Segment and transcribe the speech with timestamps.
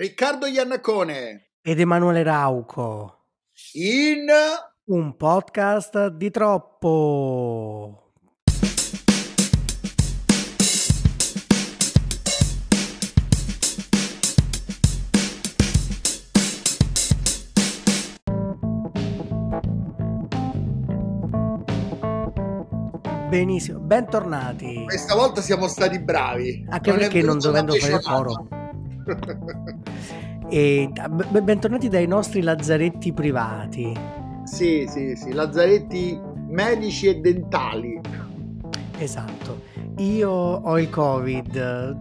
[0.00, 3.26] Riccardo Iannacone ed Emanuele Rauco
[3.72, 4.28] in
[4.84, 8.12] un podcast di troppo.
[23.28, 24.82] Benissimo, bentornati.
[24.86, 26.64] Questa volta siamo stati bravi.
[26.70, 28.48] Anche non perché non dovendo fare il coro.
[30.50, 33.96] e b- bentornati dai nostri lazzaretti privati.
[34.44, 38.00] Sì, sì, sì, lazzaretti medici e dentali.
[38.98, 39.62] Esatto.
[39.98, 41.98] Io ho il Covid.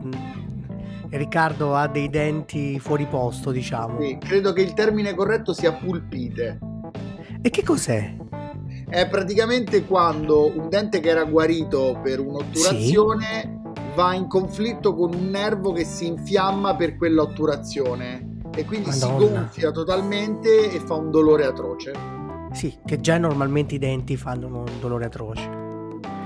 [1.09, 4.01] Riccardo ha dei denti fuori posto, diciamo.
[4.01, 6.59] Sì, credo che il termine corretto sia pulpite.
[7.41, 8.15] E che cos'è?
[8.89, 13.81] è praticamente quando un dente che era guarito per un'otturazione sì.
[13.93, 18.28] va in conflitto con un nervo che si infiamma per quell'otturazione
[18.59, 19.19] e quindi Madonna.
[19.19, 21.93] si gonfia totalmente e fa un dolore atroce.
[22.51, 25.67] Sì, che già normalmente i denti fanno un dolore atroce.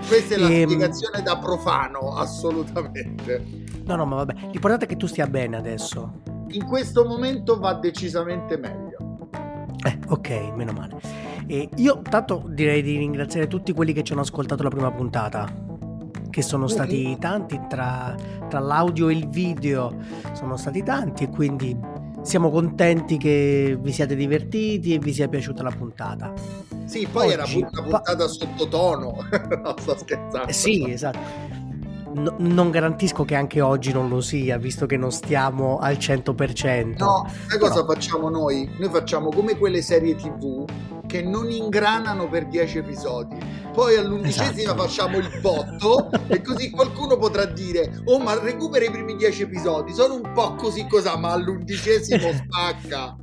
[0.07, 0.61] Questa è la e...
[0.61, 3.43] Ehm, spiegazione da profano, assolutamente.
[3.85, 6.21] No, no, ma vabbè, l'importante è che tu stia bene adesso.
[6.47, 9.29] In questo momento va decisamente meglio.
[9.85, 10.99] Eh, ok, meno male.
[11.45, 15.47] E io tanto direi di ringraziare tutti quelli che ci hanno ascoltato la prima puntata,
[16.29, 18.15] che sono stati tanti tra,
[18.49, 19.93] tra l'audio e il video,
[20.31, 21.77] sono stati tanti e quindi
[22.23, 26.33] siamo contenti che vi siate divertiti e vi sia piaciuta la puntata.
[26.85, 29.17] Sì, poi Oggi, era una puntata pa- sottotono,
[29.63, 30.47] no, sto scherzando.
[30.47, 31.19] Eh sì, esatto.
[32.13, 36.97] No, non garantisco che anche oggi non lo sia, visto che non stiamo al 100%.
[36.97, 38.69] No, sai cosa facciamo noi?
[38.77, 40.65] Noi facciamo come quelle serie TV
[41.13, 43.37] che non ingranano per 10 episodi.
[43.71, 44.81] Poi all'undicesima esatto.
[44.81, 49.93] facciamo il botto e così qualcuno potrà dire "Oh, ma recupera i primi 10 episodi,
[49.93, 53.15] sono un po' così cos'ha, ma all'undicesimo spacca".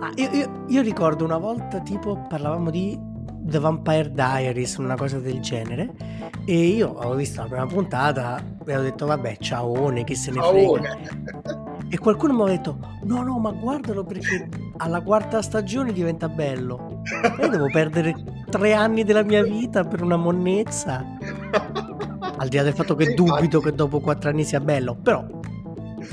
[0.00, 2.98] Ah, io, io, io ricordo una volta tipo parlavamo di
[3.40, 5.94] The Vampire Diaries, una cosa del genere.
[6.44, 10.42] E io avevo visto la prima puntata e ho detto, vabbè, ciaone, chi se ne
[10.42, 11.68] frega.
[11.92, 17.02] E qualcuno mi ha detto, no, no, ma guardalo perché alla quarta stagione diventa bello.
[17.40, 18.14] Io devo perdere
[18.48, 21.04] tre anni della mia vita per una monnezza.
[22.36, 25.26] Al di là del fatto che dubito che dopo quattro anni sia bello, però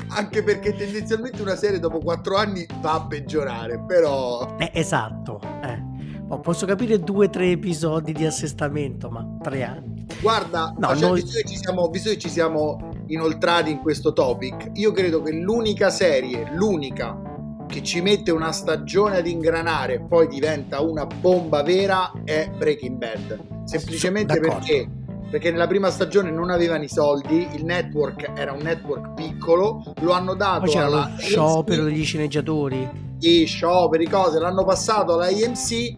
[0.10, 4.56] anche perché tendenzialmente una serie dopo quattro anni va a peggiorare, però...
[4.58, 5.96] Eh, esatto, eh.
[6.30, 10.06] Oh, posso capire due o tre episodi di assestamento, ma tre anni.
[10.20, 11.22] Guarda, no, cioè, noi...
[11.22, 12.78] visto, che siamo, visto, che ci siamo,
[13.08, 17.20] inoltrati in questo topic, io credo che l'unica serie, l'unica
[17.68, 22.98] che ci mette una stagione ad ingranare e poi diventa una bomba vera è Breaking
[22.98, 23.66] Bad.
[23.66, 24.90] Semplicemente perché
[25.30, 30.12] perché nella prima stagione non avevano i soldi, il network era un network piccolo, lo
[30.14, 32.90] hanno dato Poi c'era alla lo sciopero degli sceneggiatori.
[33.20, 35.96] Gli scioperi, cose, l'hanno passato alla IMC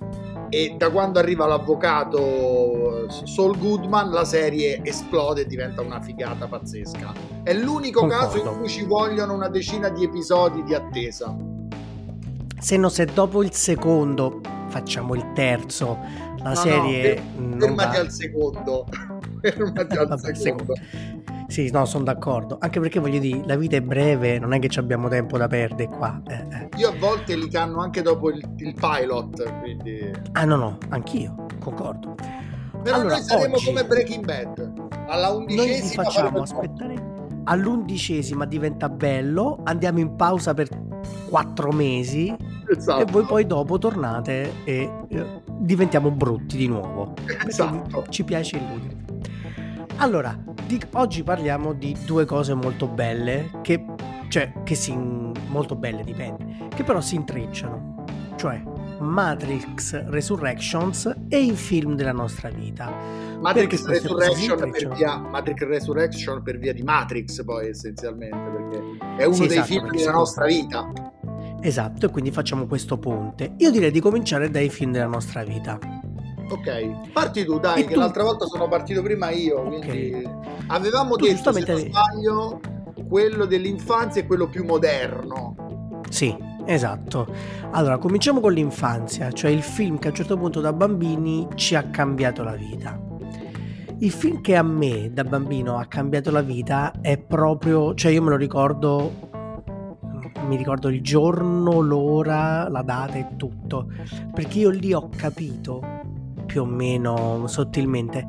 [0.50, 7.14] e da quando arriva l'avvocato Saul Goodman la serie esplode e diventa una figata pazzesca.
[7.44, 8.26] È l'unico Concordo.
[8.26, 11.36] caso in cui ci vogliono una decina di episodi di attesa.
[12.60, 15.98] Se no, se dopo il secondo facciamo il terzo,
[16.40, 17.22] la no, serie...
[17.38, 18.86] No, fermati al secondo.
[19.42, 20.74] Fermati al secondo.
[21.48, 22.58] Sì, no, sono d'accordo.
[22.60, 25.90] Anche perché voglio dire, la vita è breve, non è che abbiamo tempo da perdere
[25.90, 26.22] qua.
[26.28, 26.70] Eh, eh.
[26.78, 30.12] Io a volte li canno anche dopo il, il pilot, quindi...
[30.34, 32.16] Ah no, no, anch'io, concordo.
[32.84, 33.66] Però allora, noi saremo oggi...
[33.66, 34.90] come Breaking Bad.
[35.08, 37.08] Alla undicesima noi facciamo aspettare.
[37.46, 40.70] All'undicesima diventa bello, andiamo in pausa per
[41.28, 42.36] quattro mesi
[42.68, 43.02] esatto.
[43.02, 47.16] e voi poi dopo tornate e eh, diventiamo brutti di nuovo.
[47.48, 48.06] Esatto.
[48.10, 48.99] Ci piace illudere.
[50.02, 53.84] Allora, di, oggi parliamo di due cose molto belle, che,
[54.30, 58.06] cioè, che si, molto belle dipende, che però si intrecciano,
[58.38, 58.64] cioè
[59.00, 62.90] Matrix Resurrections e i film della nostra vita.
[63.42, 69.34] Matrix Resurrection, per via, Matrix Resurrection per via di Matrix poi essenzialmente, perché è uno
[69.34, 70.92] sì, dei esatto, film della nostra vita.
[71.60, 73.56] Esatto, e quindi facciamo questo ponte.
[73.58, 75.78] Io direi di cominciare dai film della nostra vita.
[76.50, 78.00] Ok, parti tu, dai, e che tu...
[78.00, 79.80] l'altra volta sono partito prima io, okay.
[79.80, 80.30] quindi
[80.68, 81.78] avevamo tu detto, giustamente...
[81.78, 82.60] se non sbaglio,
[83.08, 85.56] quello dell'infanzia e quello più moderno.
[86.10, 86.36] Sì,
[86.66, 87.28] esatto.
[87.72, 91.76] Allora, cominciamo con l'infanzia, cioè il film che a un certo punto da bambini ci
[91.76, 93.00] ha cambiato la vita.
[94.00, 98.24] Il film che a me da bambino ha cambiato la vita è proprio, cioè io
[98.24, 99.28] me lo ricordo
[100.48, 103.92] mi ricordo il giorno, l'ora, la data e tutto,
[104.34, 105.99] perché io lì ho capito
[106.50, 108.26] più o meno sottilmente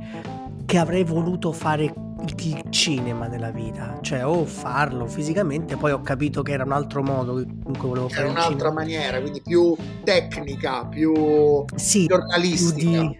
[0.67, 6.43] che avrei voluto fare il cinema nella vita, cioè o farlo fisicamente, poi ho capito
[6.43, 8.72] che era un altro modo in cui volevo fare era un'altra cinema.
[8.75, 9.75] maniera, quindi più
[10.05, 13.00] tecnica, più sì, giornalistica.
[13.00, 13.17] Più di,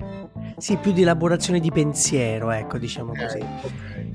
[0.59, 3.39] sì, più di elaborazione di pensiero, ecco, diciamo okay, così.
[3.39, 4.11] Okay.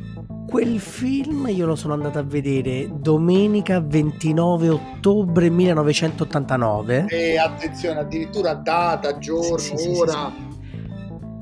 [0.47, 7.07] Quel film io lo sono andato a vedere domenica 29 ottobre 1989.
[7.09, 10.44] E attenzione, addirittura data, giorno, sì, sì, ora.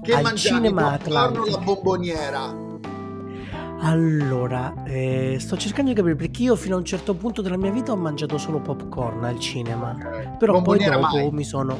[0.04, 1.50] Che Al cinema Atlantico.
[1.50, 2.54] la bomboniera?
[3.80, 7.72] Allora, eh, sto cercando di capire perché io fino a un certo punto della mia
[7.72, 9.96] vita ho mangiato solo popcorn al cinema.
[9.98, 10.38] Okay.
[10.38, 11.32] Però Bomboniera poi dopo mai.
[11.32, 11.78] mi sono.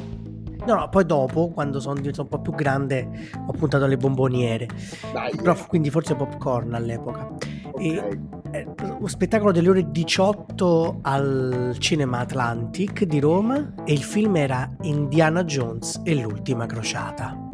[0.66, 3.06] No, no, poi dopo, quando sono diventato un po' più grande,
[3.46, 4.68] ho puntato alle bomboniere.
[5.12, 7.30] Dai, Però, quindi forse popcorn all'epoca.
[7.72, 7.96] Okay.
[7.96, 8.20] E,
[8.52, 8.66] eh,
[9.00, 15.44] un spettacolo delle ore 18 al Cinema Atlantic di Roma e il film era Indiana
[15.44, 17.44] Jones e l'ultima crociata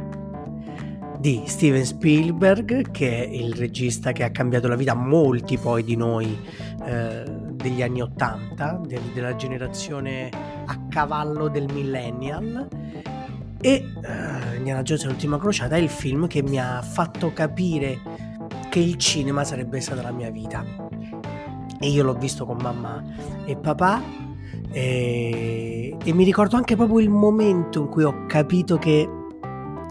[1.21, 5.85] di Steven Spielberg, che è il regista che ha cambiato la vita a molti poi
[5.85, 6.35] di noi
[6.87, 10.31] eh, degli anni 80, de- della generazione
[10.65, 12.67] a cavallo del millennial.
[13.61, 17.99] E eh, Indiana Jones l'ultima crociata è il film che mi ha fatto capire
[18.71, 20.65] che il cinema sarebbe stata la mia vita.
[21.79, 23.05] E io l'ho visto con mamma
[23.45, 24.03] e papà
[24.73, 29.07] e, e mi ricordo anche proprio il momento in cui ho capito che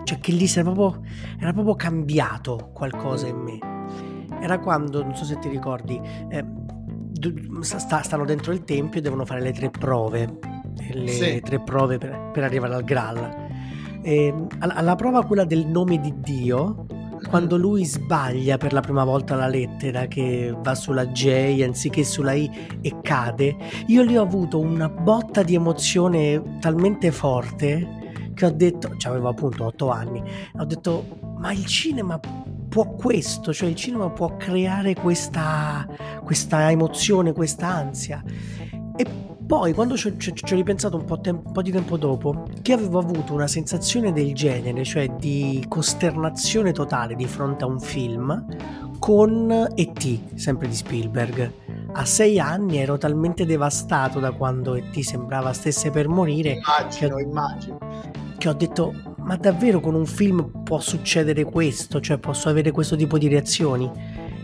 [0.09, 1.01] cioè che lì era proprio,
[1.39, 3.59] era proprio cambiato qualcosa in me.
[4.41, 6.43] Era quando, non so se ti ricordi, eh,
[7.59, 10.39] sta, stanno dentro il tempio e devono fare le tre prove,
[10.93, 11.39] le sì.
[11.41, 13.47] tre prove per, per, arrivare al Graal.
[14.01, 16.87] E, alla prova quella del nome di Dio,
[17.29, 17.61] quando mm.
[17.61, 22.49] lui sbaglia per la prima volta la lettera che va sulla J anziché sulla I
[22.81, 23.55] e cade,
[23.85, 27.98] io lì ho avuto una botta di emozione talmente forte
[28.39, 30.23] che ho detto, cioè avevo appunto otto anni,
[30.57, 32.17] ho detto ma il cinema
[32.69, 35.85] può questo, cioè il cinema può creare questa,
[36.23, 38.23] questa emozione, questa ansia.
[38.95, 39.05] E
[39.45, 42.99] poi quando ci ho ripensato un po, tempo, un po' di tempo dopo, che avevo
[42.99, 48.45] avuto una sensazione del genere, cioè di costernazione totale di fronte a un film,
[48.99, 51.51] con E.T., sempre di Spielberg.
[51.91, 54.99] A sei anni ero talmente devastato da quando E.T.
[54.99, 56.53] sembrava stesse per morire.
[56.53, 57.21] Immagino, che...
[57.21, 62.71] immagino che ho detto ma davvero con un film può succedere questo, cioè posso avere
[62.71, 63.91] questo tipo di reazioni?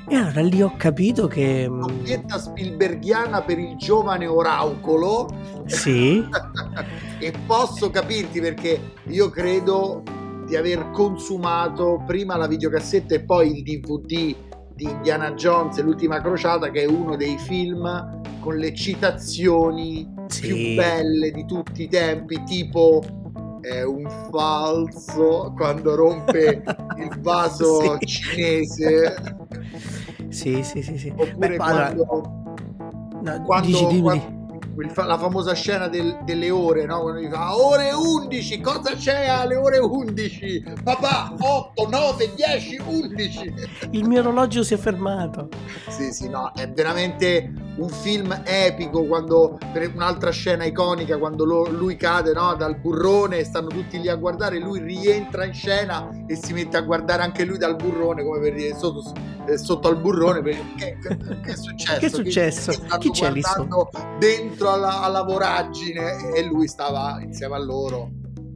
[0.08, 1.68] E allora lì ho capito che...
[1.68, 5.28] Doppietta mm, Spielbergiana per il giovane oraucolo.
[5.66, 6.24] Sì.
[7.18, 10.04] e posso capirti perché io credo
[10.46, 14.36] di aver consumato prima la videocassetta e poi il DVD
[14.76, 20.42] di Indiana Jones e l'ultima crociata che è uno dei film con le citazioni sì.
[20.42, 23.25] più belle di tutti i tempi tipo
[23.66, 26.64] è un falso quando rompe
[26.98, 28.06] il vaso sì.
[28.06, 29.16] cinese.
[30.30, 31.14] Sì, sì, sì, sì.
[31.16, 32.06] Oppure Beh, quando,
[33.22, 34.02] no, quando, dici, dimmi.
[34.02, 34.45] quando
[34.96, 37.02] la famosa scena del, delle ore, no?
[37.02, 40.64] Quando dice ore 11, cosa c'è alle ore 11?
[40.84, 43.54] Papà, 8, 9, 10, 11.
[43.92, 45.50] Il mio orologio si è fermato.
[45.88, 51.68] Sì, sì, no, è veramente un film epico quando per un'altra scena iconica quando lo,
[51.70, 56.10] lui cade no, dal burrone e stanno tutti lì a guardare lui rientra in scena
[56.26, 59.12] e si mette a guardare anche lui dal burrone come per dire sotto,
[59.48, 62.00] eh, sotto al burrone per, che, che, che, è successo?
[62.00, 62.72] Che è successo?
[62.72, 63.90] Che, Chi c'è lì sotto?
[64.20, 68.10] dentro alla, alla voragine e lui stava insieme a loro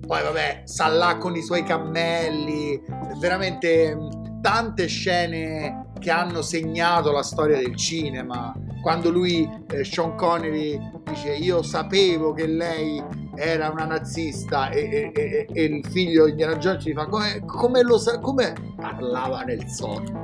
[0.10, 2.82] poi vabbè sta là con i suoi cammelli
[3.20, 3.96] veramente
[4.42, 8.56] tante scene che hanno segnato la storia del cinema.
[8.82, 13.04] Quando lui, eh, Sean Connery, dice io sapevo che lei
[13.36, 17.44] era una nazista e, e, e, e il figlio di Indiana Jones gli fa come,
[17.46, 20.24] come lo sa, come parlava nel sonno.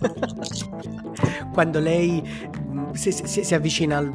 [1.52, 2.20] Quando lei
[2.66, 4.12] mm, si, si, si avvicina a,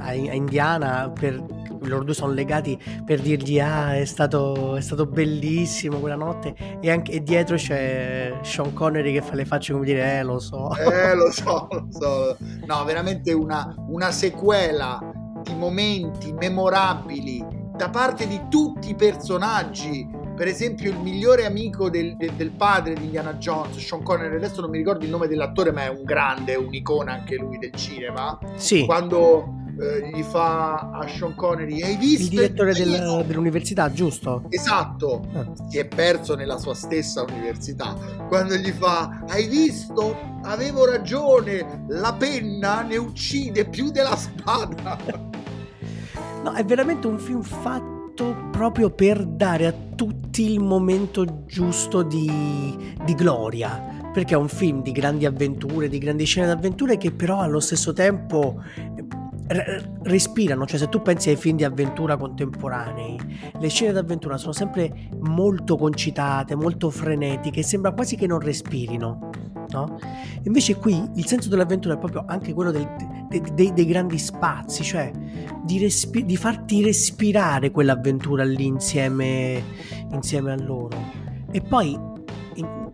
[0.00, 1.42] a Indiana per
[1.82, 6.90] loro due sono legati per dirgli ah è stato, è stato bellissimo quella notte e,
[6.90, 10.74] anche, e dietro c'è Sean Connery che fa le facce come dire eh lo so
[10.76, 14.98] eh lo so lo so no veramente una, una sequela
[15.42, 22.16] di momenti memorabili da parte di tutti i personaggi per esempio il migliore amico del,
[22.16, 25.70] del, del, padre di Indiana Jones, Sean Connery, adesso non mi ricordo il nome dell'attore,
[25.70, 28.38] ma è un grande, un'icona anche lui del cinema.
[28.54, 28.86] Sì.
[28.86, 31.80] Quando eh, gli fa a Sean Connery.
[31.82, 32.22] Hai visto?
[32.22, 34.44] il direttore del, dell'università giusto?
[34.50, 35.26] esatto.
[35.34, 35.46] Ah.
[35.68, 37.94] si è perso nella sua stessa università.
[38.28, 40.16] Quando gli fa hai visto?
[40.42, 41.84] Avevo ragione.
[41.88, 44.98] La penna ne uccide più della spada.
[46.42, 52.94] No è veramente un film fatto proprio per dare a tutti il momento giusto di,
[53.04, 53.98] di gloria.
[54.10, 57.92] Perché è un film di grandi avventure, di grandi scene d'avventure che però allo stesso
[57.92, 58.62] tempo
[60.02, 63.18] respirano, cioè se tu pensi ai film di avventura contemporanei,
[63.58, 69.30] le scene d'avventura sono sempre molto concitate, molto frenetiche, sembra quasi che non respirino.
[69.70, 69.98] No?
[70.42, 72.88] Invece qui il senso dell'avventura è proprio anche quello del,
[73.28, 75.12] de, de, dei grandi spazi, cioè
[75.64, 79.62] di, respi- di, farti respirare quell'avventura lì insieme,
[80.10, 80.98] insieme a loro.
[81.52, 81.96] E poi
[82.54, 82.92] in,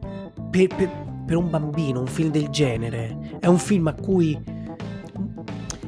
[0.51, 0.91] per, per,
[1.27, 4.55] per un bambino un film del genere è un film a cui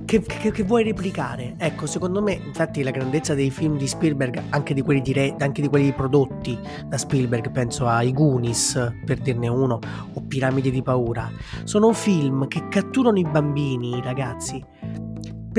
[0.09, 1.55] che, che, che, vuoi replicare.
[1.59, 5.61] Ecco, secondo me, infatti, la grandezza dei film di Spielberg, anche di quelli, dire- anche
[5.61, 9.79] di quelli prodotti da Spielberg, penso ai Goonies, per dirne uno,
[10.15, 11.31] o Piramidi di paura,
[11.65, 14.65] sono film che catturano i bambini, i ragazzi,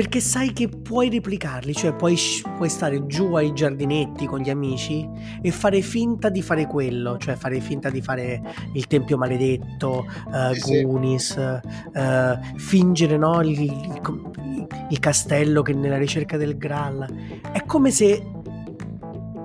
[0.00, 2.16] perché sai che puoi replicarli, cioè puoi,
[2.56, 5.06] puoi, stare giù ai giardinetti con gli amici
[5.42, 8.40] e fare finta di fare quello, cioè fare finta di fare
[8.72, 11.60] il Tempio Maledetto, uh, sì, Goonies,
[11.92, 17.06] uh, fingere no, il, il, il, castello che nella ricerca del Graal.
[17.52, 18.24] È come se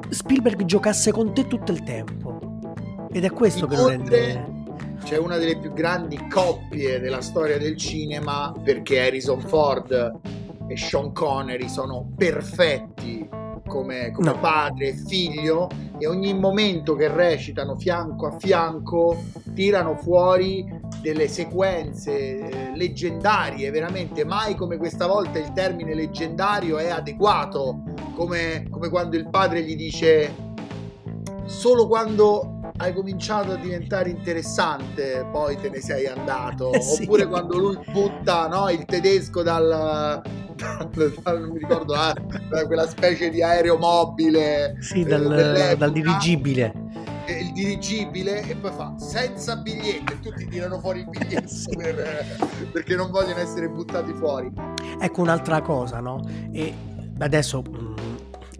[0.07, 2.61] Spielberg giocasse con te tutto il tempo.
[3.11, 4.53] Ed è questo che lo rende
[5.03, 11.11] c'è una delle più grandi coppie della storia del cinema perché Harrison Ford e Sean
[11.11, 13.27] Connery sono perfetti
[13.67, 14.39] come, come no.
[14.39, 20.65] padre e figlio e ogni momento che recitano fianco a fianco tirano fuori
[21.01, 27.83] delle sequenze eh, leggendarie, veramente mai come questa volta il termine leggendario è adeguato,
[28.15, 30.43] come, come quando il padre gli dice
[31.45, 36.71] solo quando hai cominciato a diventare interessante, poi te ne sei andato.
[36.85, 37.03] Sì.
[37.03, 40.21] Oppure quando lui butta no, il tedesco dal,
[40.57, 42.13] non mi ricordo, ah,
[42.65, 44.77] quella specie di aereo mobile.
[44.79, 46.83] Sì, dal, dal dirigibile
[47.27, 51.75] il dirigibile e poi fa senza biglietto e tutti tirano fuori il biglietto sì.
[51.75, 52.37] per,
[52.71, 54.51] perché non vogliono essere buttati fuori.
[54.99, 56.21] Ecco un'altra cosa, no?
[56.51, 56.73] E
[57.19, 57.95] adesso mm,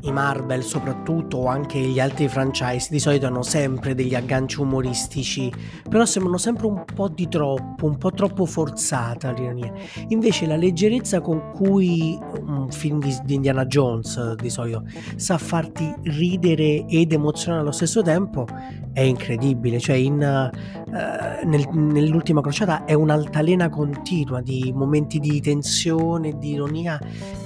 [0.05, 5.51] i Marvel soprattutto o anche gli altri franchise di solito hanno sempre degli agganci umoristici,
[5.89, 9.73] però sembrano sempre un po' di troppo, un po' troppo forzata l'ironia.
[10.09, 14.83] Invece la leggerezza con cui un film di, di Indiana Jones di solito
[15.15, 18.45] sa farti ridere ed emozionare allo stesso tempo
[18.93, 26.37] è incredibile, cioè in, uh, nel, nell'ultima crociata è un'altalena continua di momenti di tensione,
[26.37, 26.99] di ironia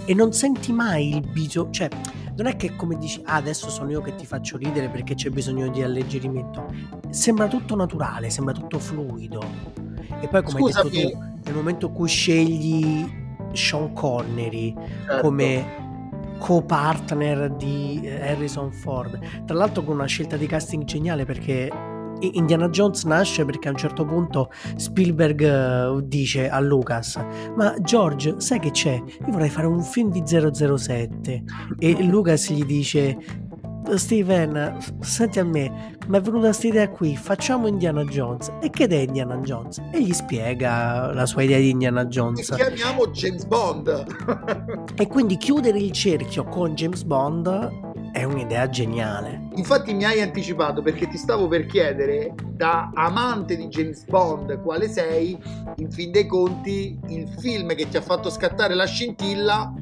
[0.05, 1.89] e non senti mai il bisogno, cioè
[2.39, 5.29] non è che come dici ah, adesso sono io che ti faccio ridere perché c'è
[5.29, 6.74] bisogno di alleggerimento
[7.10, 9.41] sembra tutto naturale sembra tutto fluido
[10.22, 10.89] e poi come Scusami.
[10.89, 13.12] hai detto tu nel momento in cui scegli
[13.51, 14.74] Sean Connery
[15.05, 15.22] certo.
[15.22, 15.88] come
[16.38, 21.69] co-partner di Harrison Ford tra l'altro con una scelta di casting geniale perché
[22.21, 27.19] Indiana Jones nasce perché a un certo punto Spielberg uh, dice a Lucas
[27.55, 28.93] ma George sai che c'è?
[28.93, 31.43] Io vorrei fare un film di 007
[31.79, 33.47] e Lucas gli dice
[33.95, 38.51] Steven, senti a me, mi è venuta questa idea qui, facciamo Indiana Jones.
[38.61, 39.81] E che è Indiana Jones?
[39.91, 42.51] E gli spiega la sua idea di Indiana Jones.
[42.51, 44.05] E chiamiamo James Bond.
[44.95, 47.88] e quindi chiudere il cerchio con James Bond
[48.19, 49.47] è un'idea geniale.
[49.55, 54.89] Infatti mi hai anticipato perché ti stavo per chiedere, da amante di James Bond quale
[54.89, 55.38] sei,
[55.77, 59.73] in fin dei conti il film che ti ha fatto scattare la scintilla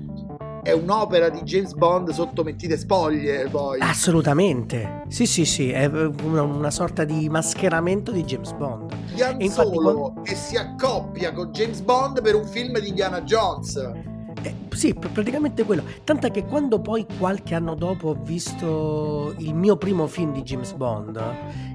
[0.62, 3.80] è un'opera di James Bond sotto mentite spoglie poi.
[3.80, 5.04] Assolutamente.
[5.08, 8.94] Sì, sì, sì, è una, una sorta di mascheramento di James Bond.
[9.16, 10.22] Ian Solo quando...
[10.24, 14.16] che si accoppia con James Bond per un film di Indiana Jones.
[14.44, 15.84] Eh, sì, praticamente quello.
[16.04, 20.74] Tant'è che quando poi qualche anno dopo ho visto il mio primo film di James
[20.74, 21.20] Bond,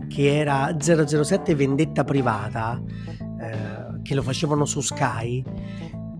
[0.09, 2.81] che era 007 Vendetta Privata,
[3.41, 5.43] eh, che lo facevano su Sky,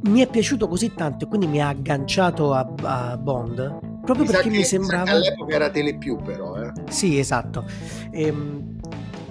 [0.05, 3.91] mi è piaciuto così tanto e quindi mi ha agganciato a, a Bond.
[4.05, 5.13] Proprio mi perché mi sembrava.
[5.13, 6.57] All'epoca era Telepiù, però.
[6.57, 6.73] Eh.
[6.89, 7.65] Sì, esatto.
[8.11, 8.81] Ehm,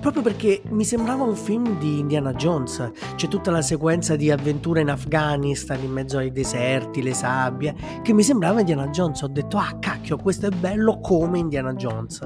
[0.02, 2.92] proprio perché mi sembrava un film di Indiana Jones.
[3.16, 8.12] C'è tutta la sequenza di avventure in Afghanistan, in mezzo ai deserti, le sabbie, che
[8.12, 9.22] mi sembrava Indiana Jones.
[9.22, 12.20] Ho detto, ah cacchio, questo è bello come Indiana Jones.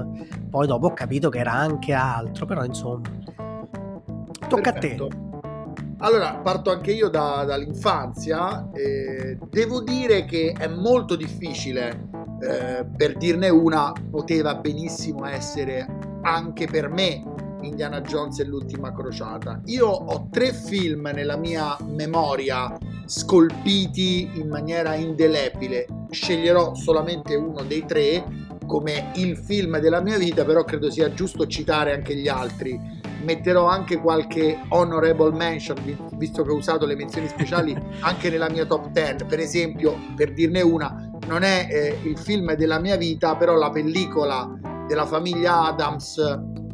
[0.48, 3.08] Poi dopo ho capito che era anche altro, però insomma.
[4.48, 5.04] Tocca Perfetto.
[5.04, 5.24] a te.
[5.98, 8.70] Allora, parto anche io da, dall'infanzia.
[8.72, 12.08] Eh, devo dire che è molto difficile,
[12.40, 15.86] eh, per dirne una, poteva benissimo essere
[16.22, 17.34] anche per me
[17.66, 19.60] Indiana Jones e l'ultima crociata.
[19.66, 25.86] Io ho tre film nella mia memoria scolpiti in maniera indelebile.
[26.10, 28.24] Sceglierò solamente uno dei tre
[28.66, 33.04] come il film della mia vita, però credo sia giusto citare anche gli altri.
[33.22, 35.76] metterò anche qualche honorable mention,
[36.16, 39.24] visto che ho usato le menzioni speciali anche nella mia top 10.
[39.24, 43.70] Per esempio, per dirne una, non è eh, il film della mia vita, però la
[43.70, 46.20] pellicola della famiglia Adams,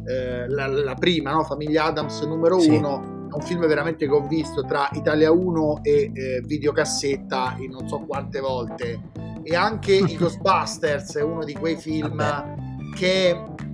[0.05, 1.43] eh, la, la, prima, no?
[1.43, 2.75] Famiglia Adams numero 1, sì.
[2.75, 2.79] è
[3.35, 7.99] un film veramente che ho visto tra Italia 1 e eh, videocassetta in non so
[7.99, 9.01] quante volte.
[9.43, 12.21] E anche i Ghostbusters è uno di quei film
[12.95, 13.31] che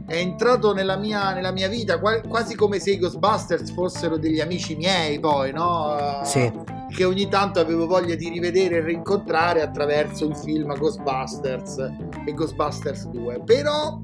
[0.09, 4.75] è entrato nella mia, nella mia vita quasi come se i Ghostbusters fossero degli amici
[4.75, 6.21] miei poi, no?
[6.23, 6.51] Sì.
[6.89, 11.77] Che ogni tanto avevo voglia di rivedere e rincontrare attraverso il film Ghostbusters
[12.25, 13.43] e Ghostbusters 2.
[13.45, 13.99] Però,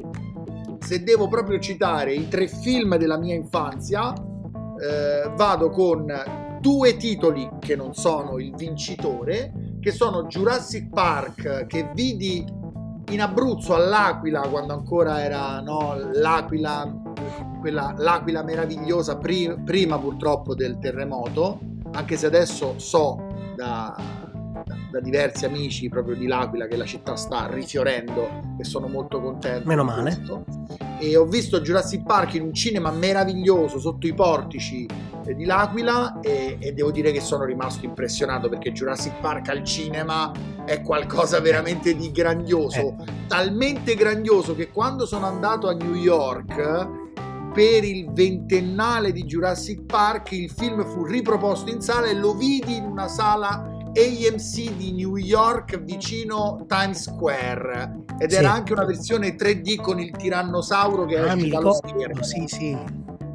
[0.85, 6.05] se devo proprio citare i tre film della mia infanzia, eh, vado con
[6.61, 12.45] due titoli che non sono il vincitore, che sono Jurassic Park, che vidi
[13.09, 17.01] in Abruzzo all'Aquila quando ancora era no, l'Aquila,
[17.59, 21.59] quella, l'Aquila meravigliosa pri- prima purtroppo del terremoto
[21.93, 23.95] anche se adesso so da,
[24.63, 29.67] da, diversi amici proprio di L'Aquila che la città sta rifiorendo e sono molto contento
[29.67, 30.21] meno male.
[30.99, 34.87] e ho visto Jurassic Park in un cinema meraviglioso sotto i portici
[35.33, 40.31] di L'Aquila e, e, devo dire che sono rimasto impressionato perché Jurassic Park al cinema
[40.65, 42.95] è qualcosa veramente di grandioso, eh.
[43.27, 47.03] talmente grandioso che quando sono andato a New York
[47.53, 52.75] per il ventennale di Jurassic Park il film fu riproposto in sala e lo vidi
[52.75, 58.37] in una sala AMC di New York vicino Times Square ed sì.
[58.37, 62.23] era anche una versione 3D con il tirannosauro che ah, esce dallo schermo.
[62.23, 62.77] Sì, sì.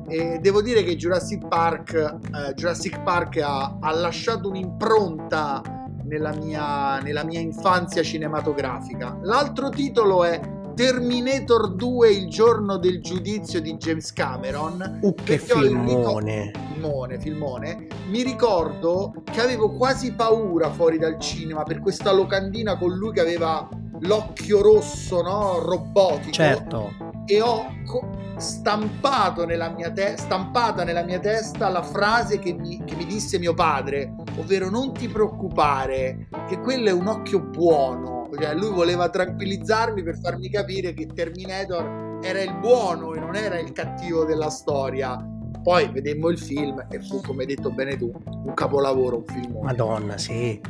[0.06, 5.62] E devo dire che Jurassic Park, eh, Jurassic Park ha, ha, lasciato un'impronta
[6.04, 9.18] nella mia, nella mia infanzia cinematografica.
[9.22, 10.40] L'altro titolo è
[10.74, 14.98] Terminator 2 il giorno del giudizio di James Cameron.
[15.02, 16.52] Uh, che filmone.
[16.72, 17.18] filmone!
[17.20, 23.12] Filmone, Mi ricordo che avevo quasi paura fuori dal cinema per questa locandina con lui
[23.12, 23.68] che aveva
[24.00, 25.58] l'occhio rosso, no?
[25.58, 26.32] Robotico.
[26.32, 26.92] Certo.
[27.26, 32.82] E ho co- stampato nella mia te- stampata nella mia testa la frase che mi,
[32.84, 38.19] che mi disse mio padre, ovvero non ti preoccupare, che quello è un occhio buono.
[38.38, 43.58] Cioè, lui voleva tranquillizzarmi per farmi capire che Terminator era il buono e non era
[43.58, 45.24] il cattivo della storia.
[45.62, 49.58] Poi vedemmo il film e fu, come hai detto bene tu, un capolavoro, un film.
[49.62, 50.60] Madonna, sì.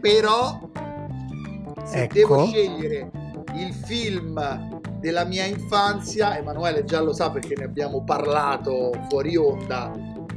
[0.00, 0.70] Però,
[1.84, 2.14] se ecco.
[2.14, 3.10] devo scegliere
[3.54, 9.92] il film della mia infanzia, Emanuele già lo sa perché ne abbiamo parlato fuori onda,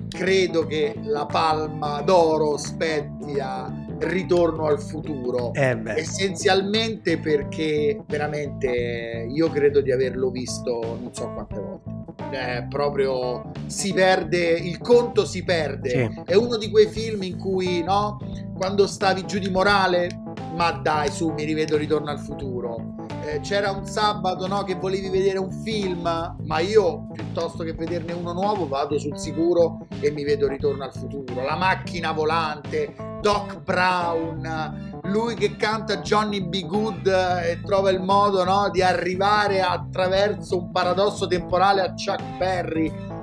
[0.09, 5.53] credo che la palma d'oro spetti a Ritorno al futuro.
[5.53, 11.95] Eh essenzialmente perché veramente io credo di averlo visto non so quante volte.
[12.31, 15.89] Eh, proprio si perde, il conto si perde.
[15.89, 16.21] Sì.
[16.25, 18.19] È uno di quei film in cui, no,
[18.57, 20.09] quando stavi giù di morale,
[20.55, 22.95] ma dai, su, mi rivedo Ritorno al futuro
[23.27, 28.13] eh, c'era un sabato no, che volevi vedere un film, ma io piuttosto che vederne
[28.13, 31.43] uno nuovo vado sul sicuro e mi vedo Ritorno al futuro.
[31.43, 36.65] La macchina volante, Doc Brown, lui che canta Johnny B.
[36.65, 43.16] Good e trova il modo no, di arrivare attraverso un paradosso temporale a Chuck Berry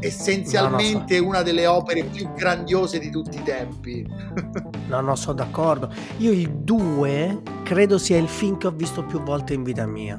[0.00, 1.28] essenzialmente no, no, so.
[1.28, 4.06] una delle opere più grandiose di tutti i tempi.
[4.88, 5.92] no, no, sono d'accordo.
[6.18, 10.16] Io il 2 credo sia il film che ho visto più volte in vita mia.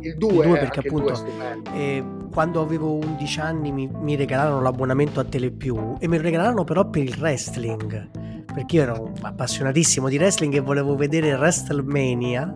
[0.00, 1.24] Il 2 perché appunto
[1.72, 6.64] eh, quando avevo 11 anni mi, mi regalarono l'abbonamento a Telepiù e me lo regalarono
[6.64, 8.10] però per il wrestling
[8.54, 12.52] perché io ero appassionatissimo di wrestling e volevo vedere WrestleMania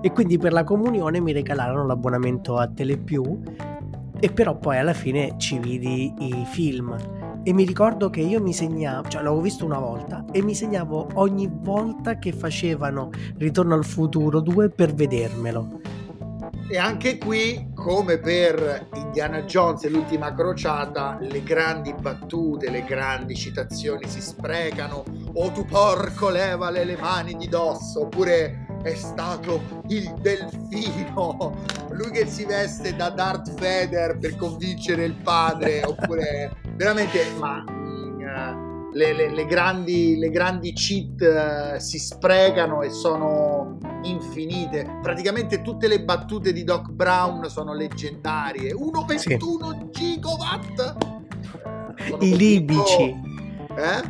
[0.00, 3.42] e quindi per la comunione mi regalarono l'abbonamento a Telepiù
[4.18, 6.96] e però poi alla fine ci vidi i film
[7.42, 11.10] e mi ricordo che io mi segnavo, cioè l'avevo visto una volta e mi segnavo
[11.14, 15.80] ogni volta che facevano Ritorno al futuro 2 per vedermelo.
[16.68, 23.36] E anche qui, come per Indiana Jones e l'ultima crociata, le grandi battute, le grandi
[23.36, 25.04] citazioni si sprecano.
[25.34, 31.56] O tu porco, levale le mani di dosso, oppure è stato il delfino,
[31.90, 38.92] lui che si veste da Darth Vader per convincere il padre, oppure veramente, ma uh,
[38.92, 44.98] le, le, le, grandi, le grandi cheat uh, si sprecano e sono infinite.
[45.02, 48.72] Praticamente tutte le battute di Doc Brown sono leggendarie.
[48.72, 49.38] 1,21 sì.
[49.90, 50.96] gigawatt!
[52.20, 53.02] I libici.
[53.74, 54.02] Eh?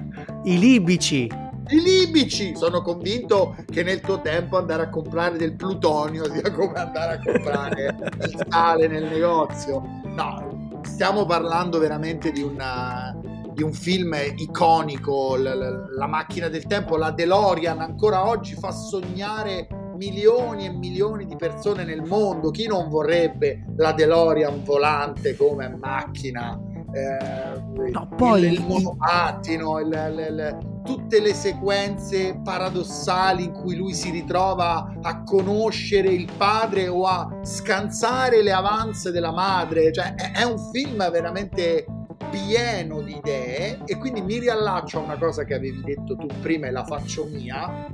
[0.45, 2.55] I libici i libici.
[2.57, 7.21] Sono convinto che nel tuo tempo andare a comprare del plutonio sia come andare a
[7.23, 9.83] comprare il sale nel negozio.
[10.05, 13.19] No, stiamo parlando veramente di, una,
[13.53, 18.71] di un film iconico, la, la, la, macchina del tempo, la DeLorean ancora oggi fa
[18.71, 22.51] sognare milioni e milioni di persone nel mondo.
[22.51, 26.59] Chi non vorrebbe la DeLorean volante come macchina?
[26.93, 33.92] Eh, no, poi il, il monopattino, il, il, tutte le sequenze paradossali in cui lui
[33.92, 40.44] si ritrova a conoscere il padre o a scansare le avanze della madre, cioè è,
[40.44, 41.85] un film veramente
[42.31, 46.68] pieno di idee e quindi mi riallaccio a una cosa che avevi detto tu prima
[46.68, 47.88] e la faccio mia.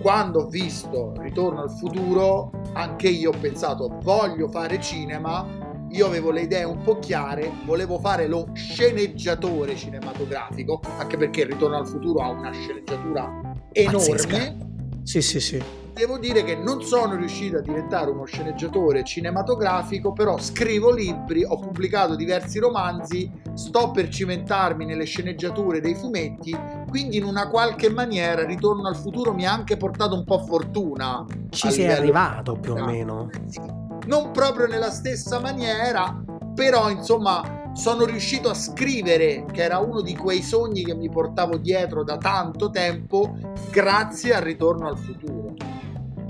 [0.00, 5.63] Quando ho visto Ritorno al futuro, anche io ho pensato voglio fare cinema
[5.94, 11.76] io avevo le idee un po' chiare, volevo fare lo sceneggiatore cinematografico, anche perché Ritorno
[11.76, 13.98] al futuro ha una sceneggiatura enorme.
[13.98, 14.56] Pazzesca.
[15.04, 15.62] Sì, sì, sì.
[15.92, 21.56] Devo dire che non sono riuscito a diventare uno sceneggiatore cinematografico, però scrivo libri, ho
[21.60, 26.56] pubblicato diversi romanzi, sto per cimentarmi nelle sceneggiature dei fumetti,
[26.88, 31.24] quindi in una qualche maniera Ritorno al futuro mi ha anche portato un po' fortuna.
[31.50, 33.30] Ci sei arrivato più o meno.
[33.46, 36.22] Sì non proprio nella stessa maniera,
[36.54, 41.56] però insomma sono riuscito a scrivere, che era uno di quei sogni che mi portavo
[41.58, 43.36] dietro da tanto tempo,
[43.70, 45.54] grazie al ritorno al futuro.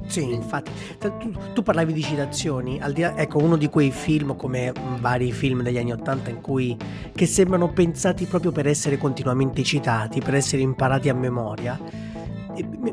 [0.07, 5.33] Sì, infatti, tu, tu parlavi di citazioni, di ecco uno di quei film come vari
[5.33, 6.77] film degli anni Ottanta in cui
[7.13, 11.79] che sembrano pensati proprio per essere continuamente citati, per essere imparati a memoria.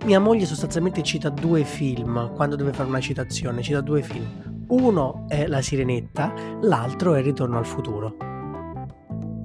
[0.03, 4.50] mia moglie sostanzialmente cita due film quando deve fare una citazione, cita due film.
[4.71, 8.15] Uno è La Sirenetta, l'altro è Ritorno al futuro.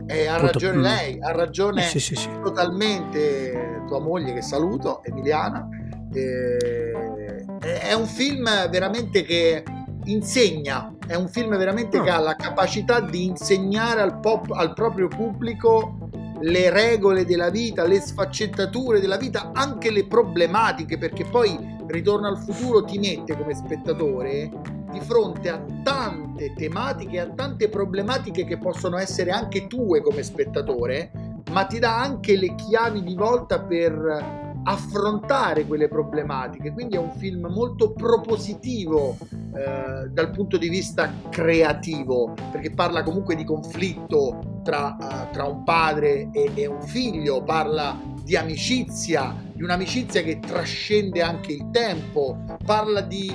[0.06, 0.52] E ha Punto.
[0.52, 2.28] ragione lei, ha ragione sì, sì, sì.
[2.44, 5.68] totalmente tua moglie che saluto, Emiliana.
[6.12, 9.64] Eh, è un film veramente che
[10.04, 12.04] insegna, è un film veramente oh.
[12.04, 16.08] che ha la capacità di insegnare al, pop, al proprio pubblico
[16.40, 22.38] le regole della vita, le sfaccettature della vita, anche le problematiche, perché poi Ritorno al
[22.38, 24.50] futuro ti mette come spettatore
[24.98, 31.10] di fronte a tante tematiche, a tante problematiche che possono essere anche tue come spettatore,
[31.50, 36.72] ma ti dà anche le chiavi di volta per affrontare quelle problematiche.
[36.72, 43.36] Quindi è un film molto propositivo eh, dal punto di vista creativo, perché parla comunque
[43.36, 49.62] di conflitto tra, uh, tra un padre e, e un figlio, parla di amicizia, di
[49.62, 53.32] un'amicizia che trascende anche il tempo, parla di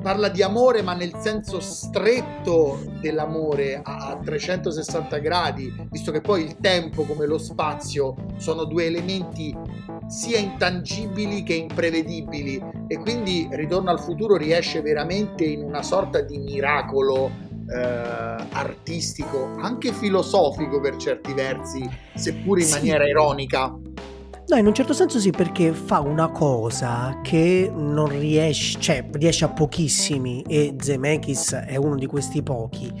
[0.00, 6.56] parla di amore ma nel senso stretto dell'amore a 360 gradi, visto che poi il
[6.56, 9.56] tempo come lo spazio sono due elementi
[10.06, 16.38] sia intangibili che imprevedibili e quindi Ritorno al futuro riesce veramente in una sorta di
[16.38, 17.30] miracolo
[17.72, 22.72] eh, artistico, anche filosofico per certi versi, seppur in sì.
[22.72, 23.72] maniera ironica.
[24.50, 29.44] No, in un certo senso sì, perché fa una cosa che non riesce, cioè riesce
[29.44, 32.92] a pochissimi e Zemeckis è uno di questi pochi.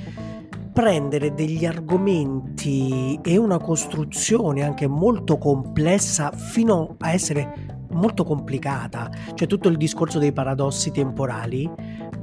[0.72, 9.10] Prendere degli argomenti e una costruzione anche molto complessa fino a essere molto complicata.
[9.34, 11.68] Cioè tutto il discorso dei paradossi temporali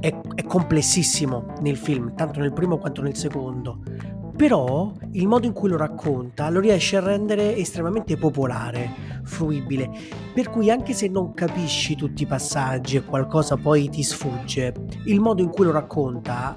[0.00, 3.82] è, è complessissimo nel film, tanto nel primo quanto nel secondo
[4.38, 9.90] però il modo in cui lo racconta lo riesce a rendere estremamente popolare, fruibile,
[10.32, 14.72] per cui anche se non capisci tutti i passaggi e qualcosa poi ti sfugge,
[15.06, 16.56] il modo in cui lo racconta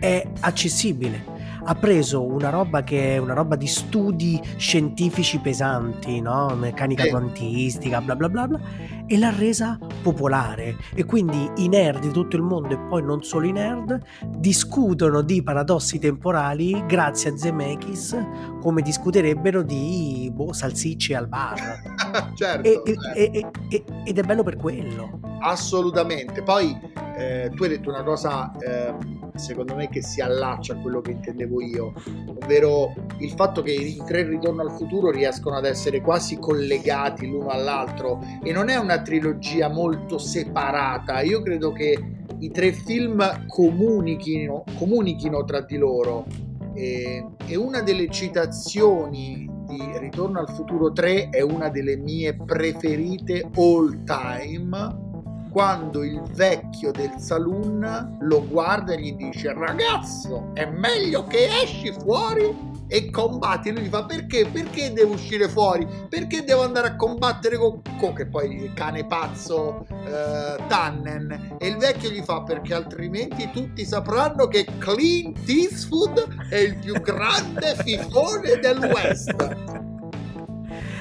[0.00, 6.54] è accessibile ha preso una roba che è una roba di studi scientifici pesanti, no?
[6.56, 7.10] meccanica eh.
[7.10, 8.60] quantistica, bla bla bla bla,
[9.06, 10.76] e l'ha resa popolare.
[10.94, 15.22] E quindi i nerd di tutto il mondo, e poi non solo i nerd, discutono
[15.22, 18.16] di paradossi temporali grazie a Zemeckis
[18.60, 21.80] come discuterebbero di boh, salsicce al bar.
[22.34, 25.20] certo, e, e, e, ed è bello per quello.
[25.40, 26.42] Assolutamente.
[26.42, 26.78] Poi
[27.16, 28.94] eh, tu hai detto una cosa, eh,
[29.34, 31.92] secondo me, che si allaccia a quello che intendevo io,
[32.26, 37.48] ovvero il fatto che i tre Ritorno al futuro riescono ad essere quasi collegati l'uno
[37.48, 41.20] all'altro e non è una trilogia molto separata.
[41.20, 41.98] Io credo che
[42.38, 46.26] i tre film comunichino, comunichino tra di loro.
[46.74, 53.48] E, e una delle citazioni di Ritorno al futuro 3 è una delle mie preferite
[53.54, 55.10] all time
[55.52, 61.92] quando il vecchio del saloon lo guarda e gli dice ragazzo è meglio che esci
[61.92, 64.46] fuori e combatti e lui gli fa perché?
[64.46, 65.86] Perché devo uscire fuori?
[66.08, 71.66] Perché devo andare a combattere con, con che poi il cane pazzo eh, Tannen e
[71.68, 77.76] il vecchio gli fa perché altrimenti tutti sapranno che Clint Eastwood è il più grande
[77.82, 79.56] fifone del West.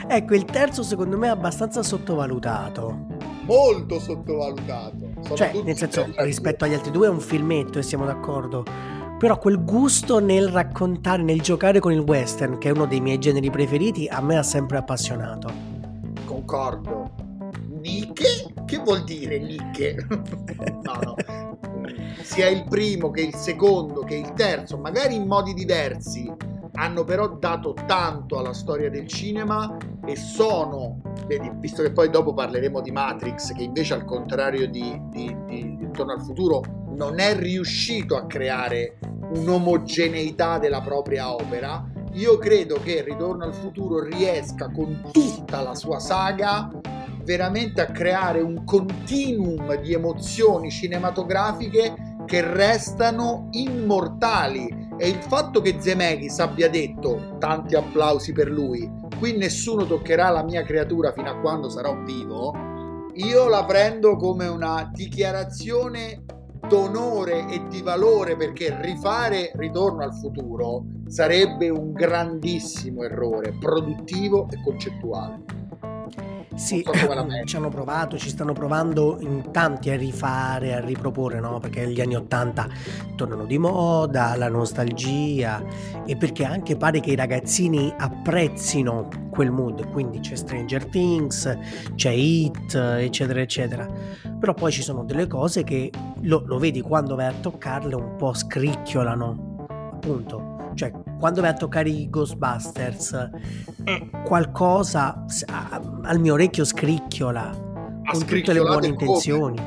[0.08, 3.11] Ecco, il terzo secondo me è abbastanza sottovalutato.
[3.52, 5.10] Molto sottovalutato.
[5.22, 8.64] Sono cioè, nel senso, rispetto agli altri due è un filmetto e siamo d'accordo
[9.22, 13.20] però quel gusto nel raccontare, nel giocare con il western, che è uno dei miei
[13.20, 15.54] generi preferiti, a me ha sempre appassionato.
[16.26, 17.12] Concordo.
[17.68, 18.52] Nicche?
[18.66, 19.96] Che vuol dire Nicche?
[20.82, 21.16] no, no.
[22.24, 26.28] Sia il primo che il secondo che il terzo, magari in modi diversi,
[26.74, 31.02] hanno però dato tanto alla storia del cinema e sono,
[31.60, 36.14] visto che poi dopo parleremo di Matrix, che invece al contrario di, di, di Ritorno
[36.14, 36.62] al futuro
[36.96, 38.98] non è riuscito a creare
[39.34, 46.00] un'omogeneità della propria opera, io credo che Ritorno al futuro riesca con tutta la sua
[46.00, 46.70] saga
[47.24, 51.94] veramente a creare un continuum di emozioni cinematografiche
[52.26, 58.88] che restano immortali e il fatto che Zemeckis abbia detto tanti applausi per lui
[59.18, 62.54] qui nessuno toccherà la mia creatura fino a quando sarò vivo
[63.16, 66.24] io la prendo come una dichiarazione
[66.68, 74.62] d'onore e di valore perché rifare Ritorno al futuro sarebbe un grandissimo errore produttivo e
[74.64, 75.61] concettuale.
[76.54, 76.86] Sì,
[77.46, 81.60] ci hanno provato, ci stanno provando in tanti a rifare, a riproporre, no?
[81.60, 82.68] Perché gli anni Ottanta
[83.16, 85.64] tornano di moda, la nostalgia
[86.06, 91.58] e perché anche pare che i ragazzini apprezzino quel mood, quindi c'è Stranger Things,
[91.96, 93.88] c'è Hit, eccetera, eccetera.
[94.38, 95.90] Però poi ci sono delle cose che
[96.22, 101.54] lo, lo vedi quando vai a toccarle un po' scricchiolano, appunto cioè, quando vai a
[101.54, 103.30] toccare i Ghostbusters,
[103.84, 105.24] eh, qualcosa
[106.02, 107.48] al mio orecchio scricchiola
[108.04, 109.62] ha con tutte le buone intenzioni.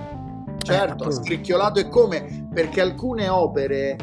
[0.58, 2.48] Certo, eh, scricchiolato e come?
[2.52, 3.96] Perché alcune opere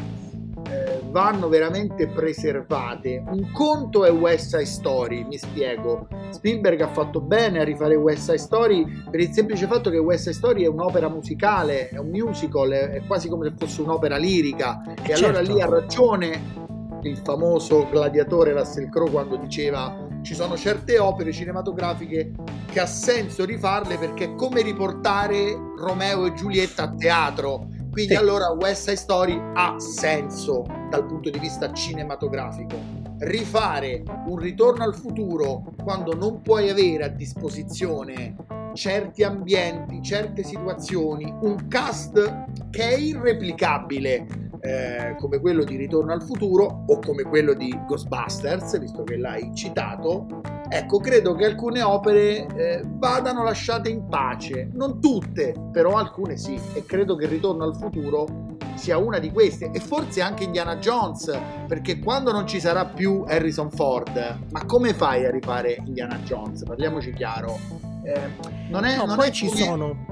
[0.66, 3.22] eh, vanno veramente preservate.
[3.26, 6.08] Un conto è West Side Story, mi spiego.
[6.30, 10.22] Spielberg ha fatto bene a rifare West Side Story per il semplice fatto che West
[10.22, 14.80] Side Story è un'opera musicale, è un musical, è, quasi come se fosse un'opera lirica.
[14.94, 15.26] E certo.
[15.26, 16.62] allora lì ha ragione
[17.08, 22.32] il famoso gladiatore Russell Crowe quando diceva ci sono certe opere cinematografiche
[22.66, 27.68] che ha senso rifarle perché è come riportare Romeo e Giulietta a teatro.
[27.90, 28.18] Quindi sì.
[28.18, 32.76] allora West Side Story ha senso dal punto di vista cinematografico.
[33.18, 38.34] Rifare un ritorno al futuro quando non puoi avere a disposizione
[38.72, 46.22] certi ambienti, certe situazioni, un cast che è irreplicabile eh, come quello di Ritorno al
[46.22, 50.26] futuro o come quello di Ghostbusters, visto che l'hai citato,
[50.68, 56.58] ecco, credo che alcune opere eh, vadano lasciate in pace, non tutte, però alcune sì,
[56.74, 61.36] e credo che Ritorno al futuro sia una di queste e forse anche Indiana Jones,
[61.66, 66.62] perché quando non ci sarà più Harrison Ford, ma come fai a rifare Indiana Jones?
[66.62, 67.58] Parliamoci chiaro.
[68.04, 68.20] Eh,
[68.68, 69.60] non è, no, non poi è ci come...
[69.60, 70.10] sono.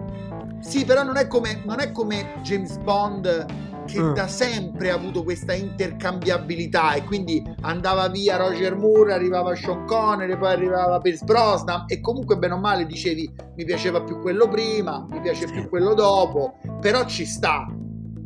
[0.59, 4.15] Sì, però non è come, non è come James Bond che mm.
[4.15, 10.37] da sempre ha avuto questa intercambiabilità e quindi andava via Roger Moore, arrivava Sean Connery,
[10.39, 15.07] poi arrivava Pierce Brosnan e comunque bene o male dicevi mi piaceva più quello prima,
[15.11, 17.67] mi piace più quello dopo, però ci sta.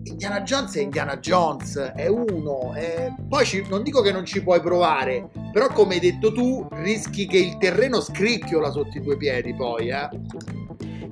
[0.06, 3.10] Indiana Jones è Indiana Jones, è uno, è...
[3.26, 3.64] poi ci...
[3.70, 7.56] non dico che non ci puoi provare, però come hai detto tu rischi che il
[7.56, 10.08] terreno scricchiola sotto i tuoi piedi poi, eh.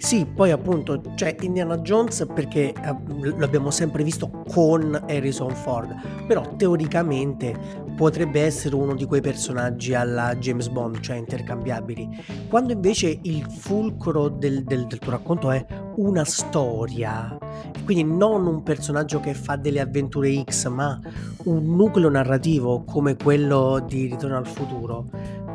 [0.02, 2.96] Sì, poi appunto c'è Indiana Jones perché eh,
[3.38, 5.94] l'abbiamo sempre visto con Harrison Ford,
[6.26, 7.56] però teoricamente
[7.96, 12.24] potrebbe essere uno di quei personaggi alla James Bond, cioè intercambiabili.
[12.48, 17.38] Quando invece il fulcro del, del, del tuo racconto è una storia,
[17.84, 20.98] quindi non un personaggio che fa delle avventure X, ma
[21.44, 25.08] un nucleo narrativo come quello di Ritorno al futuro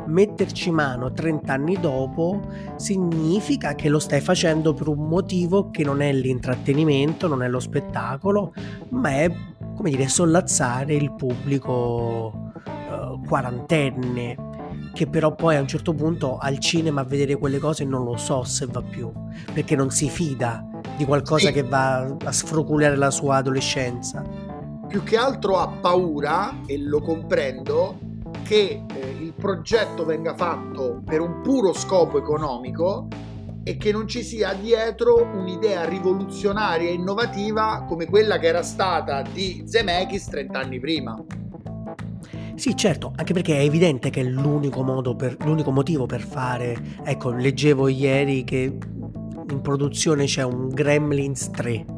[0.08, 2.40] metterci mano 30 anni dopo
[2.76, 7.60] significa che lo stai facendo per un motivo che non è l'intrattenimento, non è lo
[7.60, 8.52] spettacolo,
[8.90, 9.30] ma è
[9.76, 14.46] come dire sollazzare il pubblico uh, quarantenne
[14.92, 18.16] che però poi a un certo punto al cinema a vedere quelle cose non lo
[18.16, 19.12] so se va più
[19.52, 20.66] perché non si fida
[20.96, 21.52] di qualcosa sì.
[21.52, 24.24] che va a sfroculare la sua adolescenza
[24.88, 28.07] più che altro ha paura e lo comprendo
[28.48, 33.06] che eh, il progetto venga fatto per un puro scopo economico
[33.62, 39.20] e che non ci sia dietro un'idea rivoluzionaria e innovativa come quella che era stata
[39.20, 41.22] di Zemeckis 30 anni prima.
[42.54, 46.74] Sì, certo, anche perché è evidente che l'unico, modo per, l'unico motivo per fare...
[47.04, 48.62] Ecco, leggevo ieri che
[49.50, 51.97] in produzione c'è un Gremlins 3.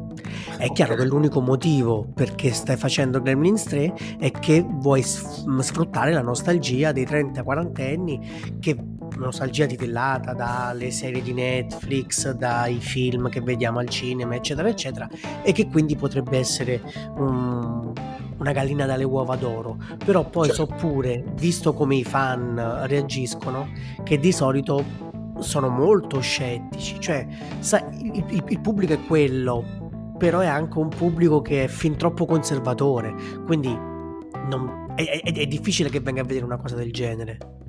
[0.57, 6.21] È chiaro che l'unico motivo perché stai facendo Gremlins 3 è che vuoi sfruttare la
[6.21, 8.75] nostalgia dei 30-40 anni che
[9.17, 15.09] nostalgia titillata dalle serie di Netflix, dai film che vediamo al cinema, eccetera, eccetera,
[15.43, 16.81] e che quindi potrebbe essere
[17.15, 17.93] un,
[18.37, 19.77] una gallina dalle uova d'oro.
[20.03, 20.65] Però poi certo.
[20.65, 23.69] so pure, visto come i fan reagiscono,
[24.03, 27.25] che di solito sono molto scettici, cioè
[27.59, 29.80] sai, il, il, il pubblico è quello,
[30.21, 33.11] però è anche un pubblico che è fin troppo conservatore,
[33.43, 37.60] quindi non, è, è, è difficile che venga a vedere una cosa del genere.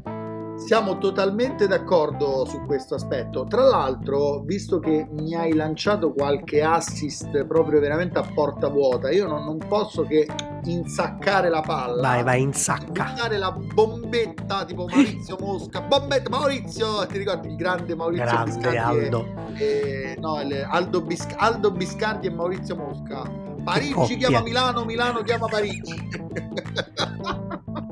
[0.64, 3.44] Siamo totalmente d'accordo su questo aspetto.
[3.44, 9.26] Tra l'altro, visto che mi hai lanciato qualche assist proprio veramente a porta vuota, io
[9.26, 10.26] non, non posso che
[10.64, 12.00] insaccare la palla.
[12.00, 13.10] Vai, vai, insacca.
[13.10, 15.80] Buttare la bombetta tipo Maurizio Mosca.
[15.82, 17.04] Bombetta, Maurizio!
[17.06, 18.78] Ti ricordi il grande Maurizio grande Biscardi?
[18.78, 19.26] Aldo.
[19.54, 20.38] E, e, no,
[20.70, 23.22] Aldo, Bisc- Aldo Biscardi e Maurizio Mosca.
[23.64, 26.08] Parigi chiama Milano, Milano chiama Parigi.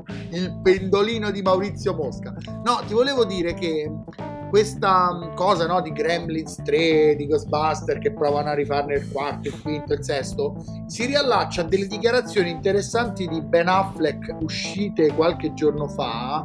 [0.29, 2.33] il pendolino di Maurizio Mosca.
[2.63, 3.91] No, ti volevo dire che
[4.51, 9.61] questa cosa no, di Gremlins 3, di Ghostbuster che provano a rifarne il quarto, il
[9.61, 15.87] quinto, il sesto, si riallaccia a delle dichiarazioni interessanti di Ben Affleck uscite qualche giorno
[15.87, 16.43] fa,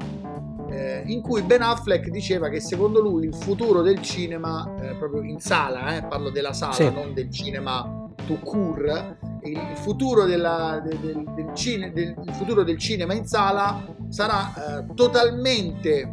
[0.70, 5.22] eh, in cui Ben Affleck diceva che secondo lui il futuro del cinema, eh, proprio
[5.22, 6.88] in sala, eh, parlo della sala, sì.
[6.88, 13.14] non del cinema to court, il futuro, della, del, del, cine, del, futuro del cinema
[13.14, 16.12] in sala sarà eh, totalmente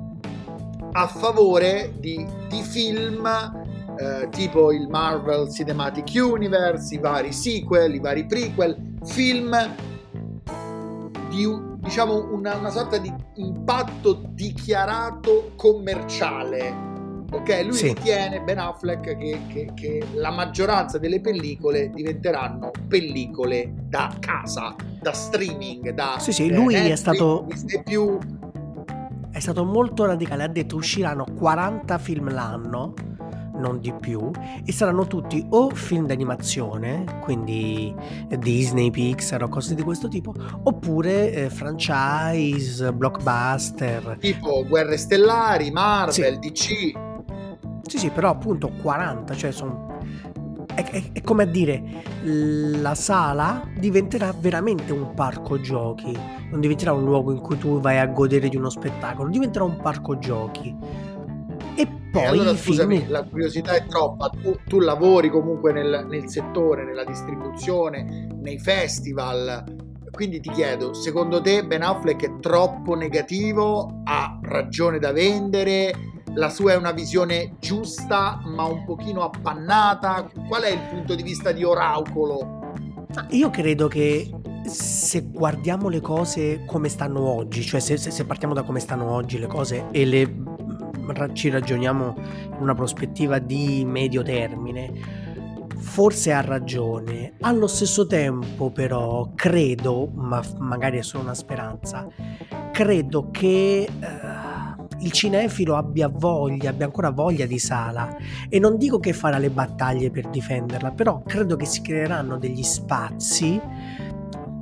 [0.92, 3.26] a favore di, di film
[3.98, 9.56] eh, tipo il Marvel Cinematic Universe, i vari sequel, i vari prequel, film
[11.30, 16.93] di diciamo una, una sorta di impatto dichiarato commerciale
[17.34, 17.88] Ok, lui sì.
[17.88, 25.12] ritiene Ben Affleck che, che, che, la maggioranza delle pellicole diventeranno pellicole da casa, da
[25.14, 27.48] streaming, da Sì, sì, lui Netflix, è stato
[27.84, 28.20] più
[29.32, 32.94] è stato molto radicale, ha detto usciranno 40 film l'anno
[33.56, 34.30] non di più,
[34.66, 37.94] e saranno tutti o film d'animazione, quindi
[38.38, 44.18] Disney, Pixar o cose di questo tipo, oppure eh, franchise, blockbuster.
[44.20, 46.52] Tipo Guerre Stellari, Marvel, sì.
[46.92, 47.13] DC.
[47.86, 50.00] Sì, sì, però appunto 40, cioè sono...
[50.74, 56.18] È, è, è, come a dire, la sala diventerà veramente un parco giochi,
[56.50, 59.78] non diventerà un luogo in cui tu vai a godere di uno spettacolo, diventerà un
[59.78, 60.76] parco giochi.
[61.76, 62.24] E poi...
[62.24, 63.12] E allora scusami, film...
[63.12, 69.64] la curiosità è troppa, tu, tu lavori comunque nel, nel settore, nella distribuzione, nei festival,
[70.14, 74.02] quindi ti chiedo, secondo te Ben Affleck è troppo negativo?
[74.04, 75.92] Ha ragione da vendere?
[76.36, 80.30] La sua è una visione giusta ma un pochino appannata?
[80.48, 82.74] Qual è il punto di vista di Oraucolo?
[83.30, 84.30] Io credo che
[84.66, 89.38] se guardiamo le cose come stanno oggi, cioè se, se partiamo da come stanno oggi
[89.38, 94.92] le cose e le, mm, ci ragioniamo in una prospettiva di medio termine,
[95.78, 97.34] forse ha ragione.
[97.42, 102.08] Allo stesso tempo, però, credo, ma magari è solo una speranza,
[102.72, 103.88] credo che.
[104.00, 104.43] Uh,
[105.04, 108.16] il cinefilo abbia voglia, abbia ancora voglia di Sala
[108.50, 112.64] e non dico che farà le battaglie per difenderla, però credo che si creeranno degli
[112.64, 113.60] spazi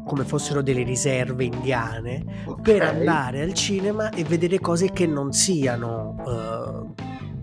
[0.04, 2.62] come fossero delle riserve indiane okay.
[2.62, 6.94] per andare al cinema e vedere cose che non siano uh,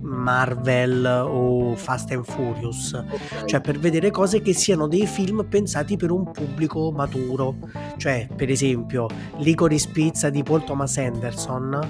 [0.01, 3.47] Marvel o Fast and Furious, okay.
[3.47, 7.57] cioè per vedere cose che siano dei film pensati per un pubblico maturo,
[7.97, 9.07] cioè per esempio
[9.39, 11.81] Licorice Pizza di Paul Thomas Anderson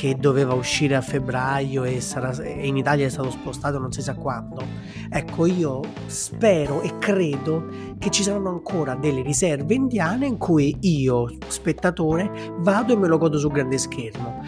[0.00, 4.00] che doveva uscire a febbraio e, sarà, e in Italia è stato spostato non si
[4.00, 4.64] sa quando.
[5.10, 7.66] Ecco, io spero e credo
[7.98, 13.18] che ci saranno ancora delle riserve indiane in cui io, spettatore, vado e me lo
[13.18, 14.42] godo sul grande schermo.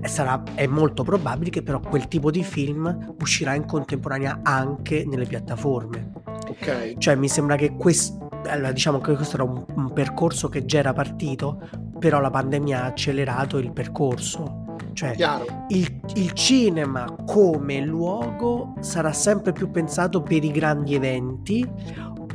[0.00, 5.26] Sarà, è molto probabile che però quel tipo di film uscirà in contemporanea anche nelle
[5.26, 6.12] piattaforme.
[6.48, 6.96] Ok.
[6.96, 10.78] Cioè mi sembra che questo allora, diciamo che questo era un, un, percorso che già
[10.78, 11.68] era partito,
[11.98, 14.64] però la pandemia ha accelerato il percorso.
[14.96, 15.14] Cioè,
[15.68, 21.68] il, il, cinema come luogo sarà sempre più pensato per i grandi eventi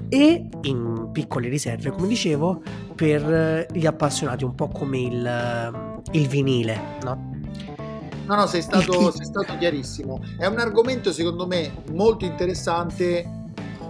[0.07, 2.61] e in piccole riserve, come dicevo,
[2.93, 7.29] per gli appassionati, un po' come il, il vinile, no?
[8.27, 10.21] No, no, sei stato, sei stato chiarissimo.
[10.37, 13.40] È un argomento secondo me molto interessante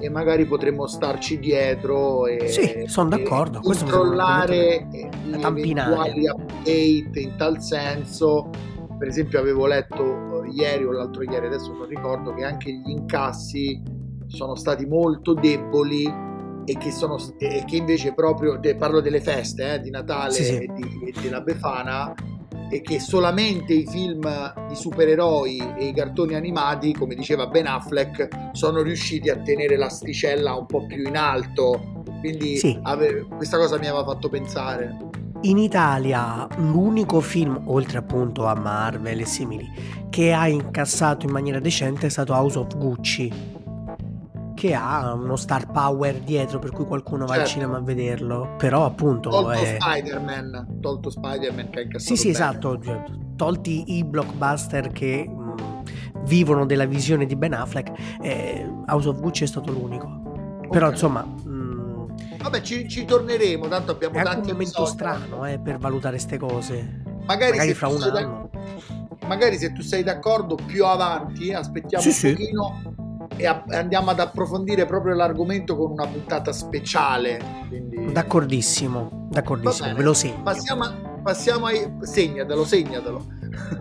[0.01, 3.59] e magari potremmo starci dietro e, sì, sono d'accordo.
[3.59, 8.49] E controllare gli eventuali update in tal senso.
[8.97, 13.81] Per esempio avevo letto ieri o l'altro ieri, adesso non ricordo, che anche gli incassi
[14.27, 16.29] sono stati molto deboli
[16.65, 20.57] e che, sono, e che invece proprio, parlo delle feste eh, di Natale sì, sì.
[20.57, 22.13] E, di, e della Befana,
[22.71, 24.21] e che solamente i film
[24.69, 30.55] di supereroi e i cartoni animati, come diceva Ben Affleck, sono riusciti a tenere l'asticella
[30.55, 32.03] un po' più in alto.
[32.21, 32.79] Quindi sì.
[32.83, 35.09] ave- questa cosa mi aveva fatto pensare.
[35.41, 39.67] In Italia l'unico film, oltre appunto a Marvel e simili,
[40.09, 43.50] che ha incassato in maniera decente è stato House of Gucci
[44.61, 47.41] che ha uno star power dietro per cui qualcuno va certo.
[47.41, 49.77] al cinema a vederlo però appunto tolto è...
[49.79, 52.37] Spider-Man tolto Spider-Man che ha incassato sì sì bene.
[52.37, 53.03] esatto cioè,
[53.35, 55.83] tolti i blockbuster che mh,
[56.25, 57.91] vivono della visione di Ben Affleck
[58.21, 60.05] eh, House of Gucci è stato l'unico
[60.57, 60.69] okay.
[60.69, 65.57] però insomma mh, vabbè ci, ci, torneremo tanto abbiamo è tanti un momento strano eh,
[65.57, 69.27] per valutare queste cose magari, magari fra un anno da...
[69.27, 73.00] magari se tu sei d'accordo più avanti aspettiamo sì, un pochino sì
[73.41, 77.39] e andiamo ad approfondire proprio l'argomento con una puntata speciale.
[77.67, 78.11] Quindi...
[78.11, 80.43] D'accordissimo, d'accordissimo, ve lo segno.
[80.43, 80.85] Passiamo,
[81.23, 81.91] passiamo ai...
[82.01, 83.25] segnatelo, segnatelo.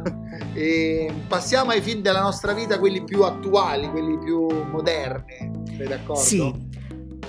[0.54, 5.62] e passiamo ai film della nostra vita, quelli più attuali, quelli più moderni.
[5.76, 6.20] Sei d'accordo?
[6.20, 6.68] Sì.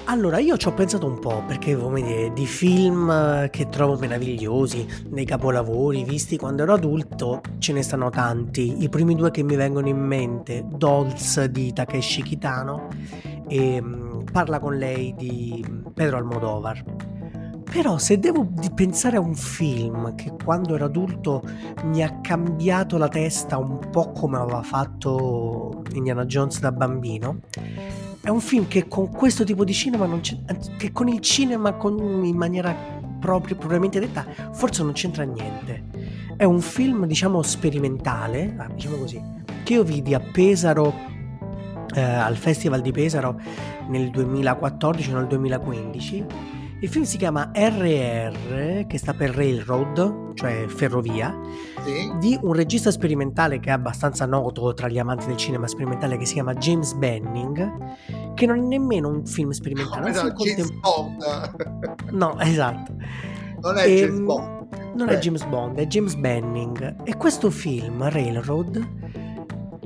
[0.05, 4.85] Allora, io ci ho pensato un po' perché, come dire, di film che trovo meravigliosi,
[5.07, 8.83] dei capolavori visti quando ero adulto, ce ne stanno tanti.
[8.83, 12.89] I primi due che mi vengono in mente, Dolls di Takeshi Kitano
[13.47, 16.83] e um, Parla con lei di Pedro Almodovar.
[17.71, 21.41] Però se devo pensare a un film che quando ero adulto
[21.85, 27.39] mi ha cambiato la testa un po' come aveva fatto Indiana Jones da bambino,
[28.19, 30.05] è un film che con questo tipo di cinema
[30.75, 32.75] che con il cinema con, in maniera
[33.21, 35.85] proprio, propriamente detta forse non c'entra niente.
[36.35, 39.23] È un film diciamo sperimentale ah, diciamo così
[39.63, 40.93] che io vidi a Pesaro
[41.93, 43.39] eh, al festival di Pesaro
[43.87, 50.65] nel 2014 o nel 2015 il film si chiama RR, che sta per Railroad, cioè
[50.67, 51.39] ferrovia,
[51.83, 52.11] sì.
[52.17, 56.25] di un regista sperimentale che è abbastanza noto tra gli amanti del cinema sperimentale che
[56.25, 60.01] si chiama James Benning, che non è nemmeno un film sperimentale.
[60.01, 62.09] No, esatto, James Bond.
[62.13, 62.95] no, esatto.
[63.61, 64.67] Non è e, James ehm, Bond.
[64.95, 65.13] Non Beh.
[65.13, 66.95] è James Bond, è James Benning.
[67.03, 69.20] E questo film, Railroad,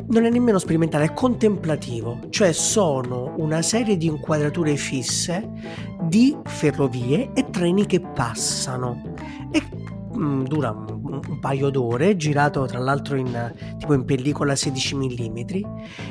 [0.08, 5.50] non è nemmeno sperimentale, è contemplativo, cioè sono una serie di inquadrature fisse
[6.02, 9.14] di ferrovie e treni che passano.
[9.52, 9.62] E
[10.16, 15.38] mm, dura un, un, paio d'ore, girato tra l'altro in, tipo in pellicola 16 mm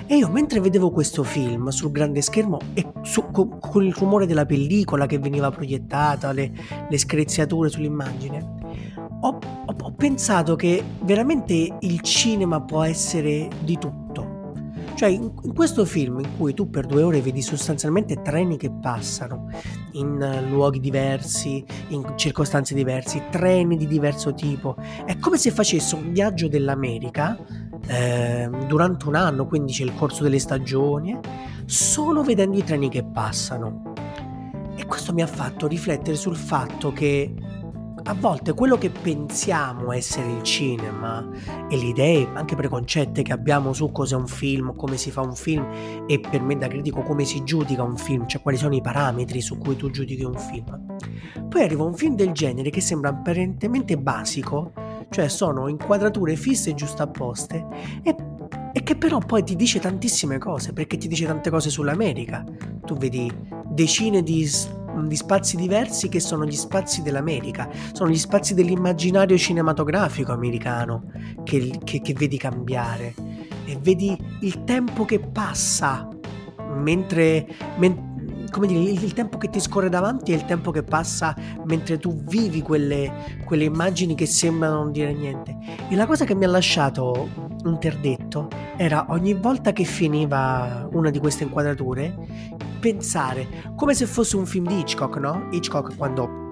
[0.07, 4.26] e io mentre vedevo questo film sul grande schermo e su, con, con, il rumore
[4.26, 6.53] della pellicola che veniva proiettata, le,
[6.88, 8.64] le screziature sull'immagine,
[9.25, 14.03] ho, ho, ho pensato che veramente il cinema può essere di tutto.
[14.95, 19.49] Cioè, in, questo film in cui tu per due ore vedi sostanzialmente treni che passano
[19.93, 25.97] in uh, luoghi diversi, in circostanze diverse, treni di diverso tipo, è come se facesse
[25.97, 27.37] un viaggio dell'America
[27.89, 31.18] eh, durante un anno, quindi c'è il corso delle stagioni,
[31.64, 33.95] solo vedendo i treni che passano.
[34.77, 37.35] E questo mi ha fatto riflettere sul fatto che
[38.07, 41.26] a volte quello che pensiamo essere il cinema
[41.70, 45.34] e le idee anche preconcette che abbiamo su cos'è un film, come si fa un
[45.34, 45.66] film
[46.07, 49.40] e per me da critico come si giudica un film, cioè quali sono i parametri
[49.40, 50.96] su cui tu giudichi un film.
[51.48, 54.72] Poi arriva un film del genere che sembra apparentemente basico,
[55.09, 57.66] cioè sono inquadrature fisse e giustapposte
[58.02, 58.14] e
[58.76, 62.44] e che però poi ti dice tantissime cose, perché ti dice tante cose sull'America.
[62.84, 63.32] Tu vedi
[63.68, 64.44] decine di
[65.03, 71.11] di spazi diversi che sono gli spazi dell'America, sono gli spazi dell'immaginario cinematografico americano
[71.45, 73.14] che, che, che vedi cambiare
[73.64, 76.09] e vedi il tempo che passa
[76.76, 77.47] mentre,
[77.78, 78.12] mentre
[78.51, 81.34] come dire, il, il, tempo che ti scorre davanti è il tempo che passa
[81.64, 85.57] mentre tu vivi quelle, quelle immagini che sembrano non dire niente.
[85.88, 87.28] E la cosa che mi ha lasciato
[87.64, 92.14] interdetto era ogni volta che finiva una di queste inquadrature
[92.85, 95.49] pensare come se fosse un film di Hitchcock, no?
[95.51, 96.43] Hitchcock quando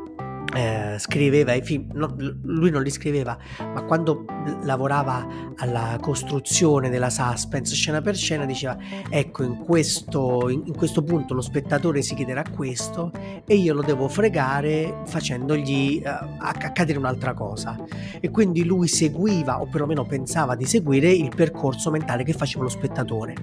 [0.54, 4.24] eh, scriveva i film, no, lui non li scriveva, ma quando
[4.62, 5.26] lavorava
[5.56, 8.78] alla costruzione della suspense scena per scena diceva
[9.10, 13.12] ecco in questo, in, in questo punto lo spettatore si chiederà questo
[13.46, 16.08] e io lo devo fregare facendogli uh,
[16.38, 17.76] accadere un'altra cosa
[18.20, 22.70] e quindi lui seguiva o perlomeno pensava di seguire il percorso mentale che faceva lo
[22.70, 23.34] spettatore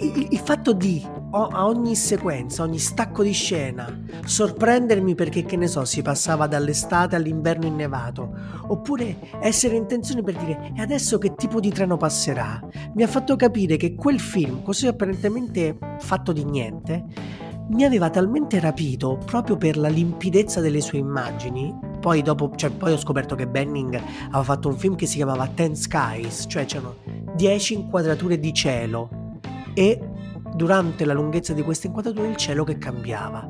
[0.00, 1.04] il, il fatto di
[1.36, 7.16] a ogni sequenza, ogni stacco di scena, sorprendermi perché, che ne so, si passava dall'estate
[7.16, 8.32] all'inverno innevato,
[8.68, 12.60] oppure essere in tensione per dire e adesso che tipo di treno passerà,
[12.94, 17.04] mi ha fatto capire che quel film, così apparentemente fatto di niente,
[17.70, 21.74] mi aveva talmente rapito proprio per la limpidezza delle sue immagini.
[21.98, 25.48] Poi, dopo, cioè, poi ho scoperto che Benning aveva fatto un film che si chiamava
[25.48, 26.96] Ten Skies, cioè c'erano
[27.34, 29.23] 10 inquadrature di cielo
[29.74, 30.00] e
[30.54, 33.48] durante la lunghezza di queste inquadrature il cielo che cambiava.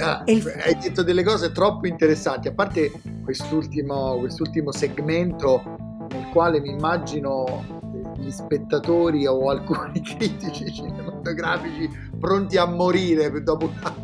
[0.00, 0.46] Ah, il...
[0.64, 2.92] Hai detto delle cose troppo interessanti, a parte
[3.22, 5.62] quest'ultimo, quest'ultimo segmento
[6.10, 7.78] nel quale mi immagino
[8.16, 11.88] gli spettatori o alcuni critici cinematografici
[12.18, 13.94] pronti a morire dopo, una,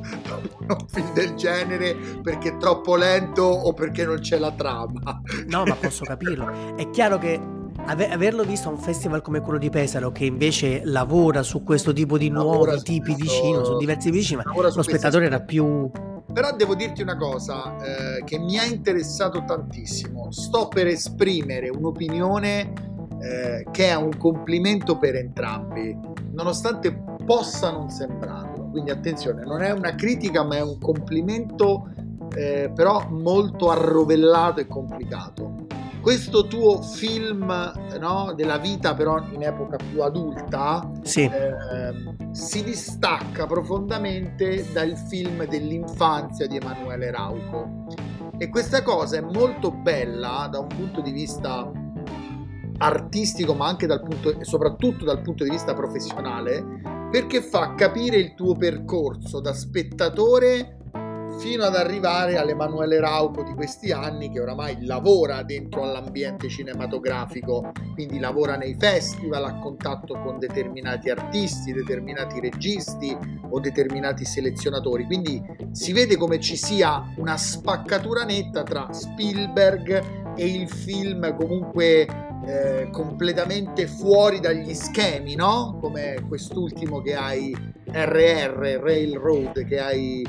[0.66, 5.20] dopo un film del genere perché è troppo lento o perché non c'è la trama.
[5.48, 6.74] No, ma posso capirlo.
[6.74, 7.55] È chiaro che
[7.86, 12.18] averlo visto a un festival come quello di Pesaro che invece lavora su questo tipo
[12.18, 15.40] di lavora nuovi tipi questo, di cinema, su diversi tipi di cinema, lo spettatore era
[15.40, 15.90] più...
[16.32, 20.30] Però devo dirti una cosa eh, che mi ha interessato tantissimo.
[20.32, 22.72] Sto per esprimere un'opinione
[23.20, 25.96] eh, che è un complimento per entrambi,
[26.32, 26.92] nonostante
[27.24, 28.68] possa non sembrarlo.
[28.70, 31.88] Quindi attenzione, non è una critica ma è un complimento
[32.34, 35.55] eh, però molto arrovellato e complicato
[36.06, 37.46] questo tuo film
[37.98, 41.22] no, della vita però in epoca più adulta sì.
[41.22, 47.86] eh, si distacca profondamente dal film dell'infanzia di Emanuele Rauco
[48.38, 51.68] e questa cosa è molto bella da un punto di vista
[52.78, 56.64] artistico ma anche dal punto, soprattutto dal punto di vista professionale
[57.10, 60.76] perché fa capire il tuo percorso da spettatore
[61.38, 68.18] fino ad arrivare all'Emanuele Rauco di questi anni che oramai lavora dentro all'ambiente cinematografico, quindi
[68.18, 73.16] lavora nei festival a contatto con determinati artisti, determinati registi
[73.48, 75.04] o determinati selezionatori.
[75.04, 82.06] Quindi si vede come ci sia una spaccatura netta tra Spielberg e il film comunque
[82.46, 85.78] eh, completamente fuori dagli schemi, no?
[85.80, 87.54] Come quest'ultimo che hai
[87.90, 90.24] RR, Railroad, che hai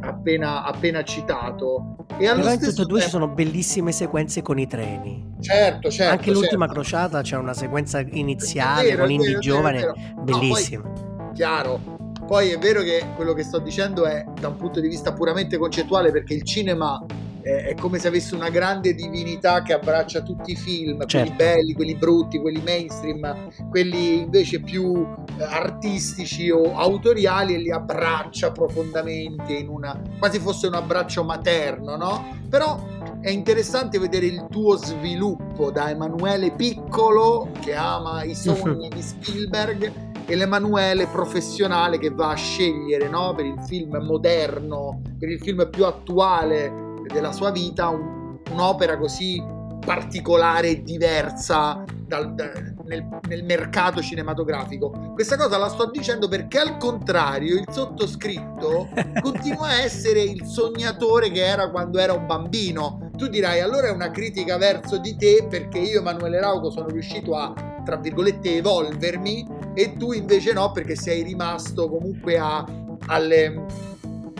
[0.00, 1.96] appena, appena citato.
[2.18, 5.34] E allo Però in tutte e due ci sono bellissime sequenze con i treni.
[5.40, 6.12] Certo, certo.
[6.12, 6.80] Anche l'ultima certo.
[6.80, 10.84] crociata c'è una sequenza iniziale vero, con Indy giovane, bellissima.
[10.84, 11.96] No, chiaro.
[12.26, 15.56] Poi è vero che quello che sto dicendo è da un punto di vista puramente
[15.56, 17.02] concettuale perché il cinema
[17.42, 21.34] è come se avesse una grande divinità che abbraccia tutti i film, certo.
[21.34, 25.06] quelli belli, quelli brutti, quelli mainstream, quelli invece più
[25.38, 31.96] eh, artistici o autoriali e li abbraccia profondamente in una quasi fosse un abbraccio materno,
[31.96, 32.36] no?
[32.48, 32.80] Però
[33.20, 40.06] è interessante vedere il tuo sviluppo da Emanuele piccolo che ama i sogni di Spielberg
[40.24, 43.32] e l'Emanuele professionale che va a scegliere no?
[43.34, 49.56] per il film moderno, per il film più attuale della sua vita un, un'opera così
[49.84, 52.50] particolare e diversa dal, da,
[52.84, 55.12] nel, nel, mercato cinematografico.
[55.14, 58.88] Questa cosa la sto dicendo perché al contrario il sottoscritto
[59.20, 63.10] continua a essere il sognatore che era quando era un bambino.
[63.16, 67.34] Tu dirai allora è una critica verso di te perché io Emanuele Rauco sono riuscito
[67.34, 67.52] a,
[67.84, 72.64] tra virgolette, evolvermi e tu invece no perché sei rimasto comunque a,
[73.06, 73.64] alle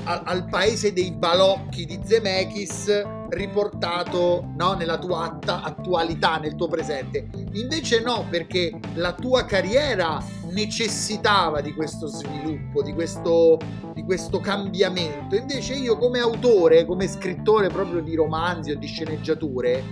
[0.08, 6.66] a, al paese dei balocchi di Zemeckis riportato no, nella tua atta, attualità, nel tuo
[6.66, 7.28] presente.
[7.52, 10.18] Invece no, perché la tua carriera
[10.50, 13.58] necessitava di questo sviluppo, di questo,
[13.92, 15.36] di questo cambiamento.
[15.36, 19.84] Invece io come autore, come scrittore proprio di romanzi o di sceneggiature,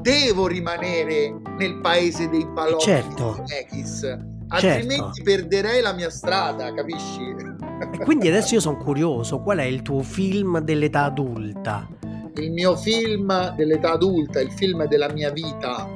[0.00, 3.36] devo rimanere nel paese dei balocchi certo.
[3.40, 4.18] di Zemeckis.
[4.46, 5.22] Altrimenti certo.
[5.24, 7.53] perderei la mia strada, capisci?
[7.92, 11.88] E quindi adesso io sono curioso, qual è il tuo film dell'età adulta?
[12.36, 15.88] Il mio film dell'età adulta, il film della mia vita,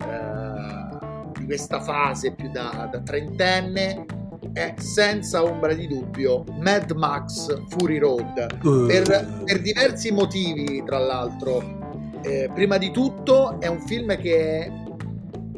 [0.00, 4.04] eh, di questa fase più da, da trentenne,
[4.52, 8.58] è senza ombra di dubbio Mad Max Fury Road.
[8.62, 8.86] Uh.
[8.86, 11.76] Per, per, diversi motivi, tra l'altro.
[12.22, 14.72] Eh, prima di tutto è un film che è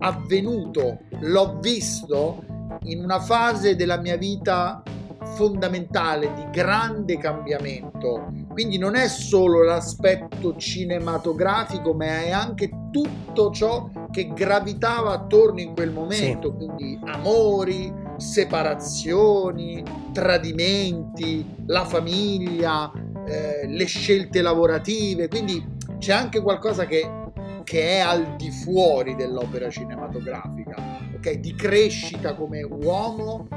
[0.00, 2.44] avvenuto, l'ho visto
[2.84, 4.82] in una fase della mia vita
[5.40, 8.30] fondamentale di grande cambiamento.
[8.52, 15.72] Quindi non è solo l'aspetto cinematografico, ma è anche tutto ciò che gravitava attorno in
[15.72, 16.66] quel momento, sì.
[16.66, 19.82] quindi amori, separazioni,
[20.12, 22.92] tradimenti, la famiglia,
[23.26, 25.66] eh, le scelte lavorative, quindi
[25.96, 27.10] c'è anche qualcosa che,
[27.64, 30.76] che è al di fuori dell'opera cinematografica,
[31.14, 31.30] ok?
[31.36, 33.48] Di crescita come uomo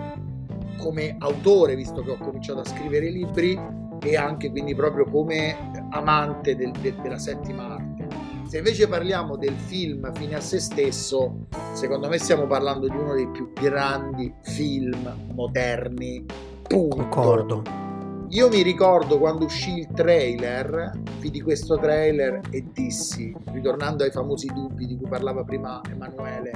[0.78, 3.59] come autore, visto che ho cominciato a scrivere libri,
[4.01, 5.55] e anche quindi proprio come
[5.91, 8.07] amante del, de, della settima arte.
[8.47, 13.13] Se invece parliamo del film fine a se stesso, secondo me stiamo parlando di uno
[13.15, 16.26] dei più grandi film moderni.
[16.67, 16.95] Punto.
[16.95, 17.63] Concordo.
[18.30, 24.47] Io mi ricordo quando uscì il trailer, vidi questo trailer e dissi, ritornando ai famosi
[24.47, 26.51] dubbi di cui parlava prima Emanuele,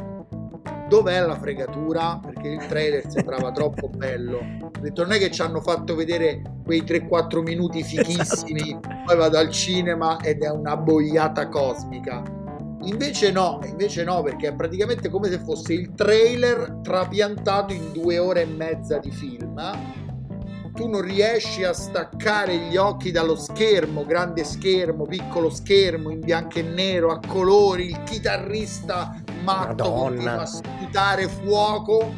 [0.88, 2.20] dov'è la fregatura?
[2.24, 4.40] Perché il trailer sembrava troppo bello.
[4.62, 9.04] Ho detto non è che ci hanno fatto vedere quei 3-4 minuti fichissimi, esatto.
[9.06, 12.24] poi vado al cinema ed è una boiata cosmica.
[12.84, 18.18] Invece no, invece no, perché è praticamente come se fosse il trailer trapiantato in due
[18.18, 19.60] ore e mezza di film.
[20.78, 26.60] Tu non riesci a staccare gli occhi dallo schermo, grande schermo, piccolo schermo, in bianco
[26.60, 32.14] e nero, a colori, il chitarrista matto continua a sputare fuoco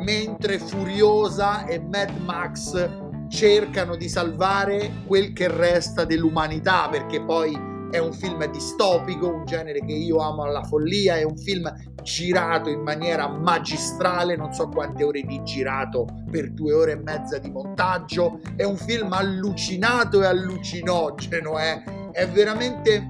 [0.00, 2.90] mentre Furiosa e Mad Max
[3.30, 7.58] cercano di salvare quel che resta dell'umanità perché poi
[7.90, 12.68] è un film distopico, un genere che io amo alla follia, è un film girato
[12.68, 17.50] in maniera magistrale, non so quante ore di girato per due ore e mezza di
[17.50, 21.82] montaggio, è un film allucinato e allucinogeno, eh?
[22.12, 23.08] è veramente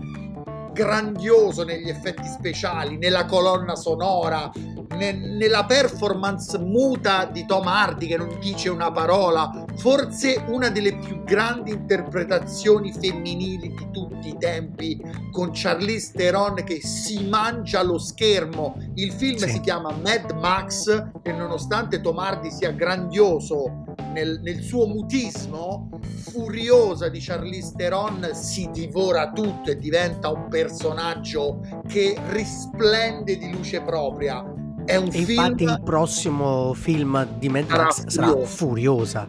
[0.73, 4.51] grandioso negli effetti speciali, nella colonna sonora,
[4.97, 10.97] ne- nella performance muta di Tom Hardy che non dice una parola, forse una delle
[10.99, 17.99] più grandi interpretazioni femminili di tutti i tempi, con Charlize Theron che si mangia lo
[17.99, 18.77] schermo.
[18.95, 19.51] Il film sì.
[19.51, 25.89] si chiama Mad Max e nonostante Tom Hardy sia grandioso nel, nel suo mutismo,
[26.31, 33.81] furiosa di Charlize Theron si divora tutto e diventa un personaggio che risplende di luce
[33.81, 34.52] propria.
[34.85, 35.31] È un e film...
[35.31, 39.29] Infatti il prossimo film di Mad Max sarà Furiosa.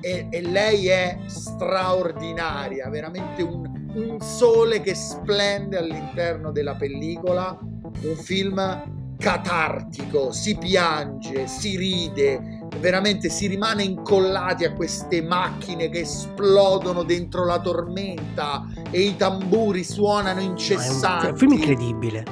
[0.00, 8.16] E, e, lei è straordinaria, veramente un, un sole che splende all'interno della pellicola, un
[8.16, 8.90] film
[9.22, 17.44] catartico, si piange, si ride, veramente si rimane incollati a queste macchine che esplodono dentro
[17.44, 21.26] la tormenta e i tamburi suonano incessanti.
[21.26, 22.24] È un, film incredibile.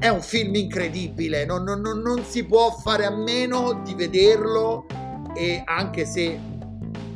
[0.00, 4.86] È un film incredibile, non, non, non, non si può fare a meno di vederlo
[5.34, 6.40] e anche se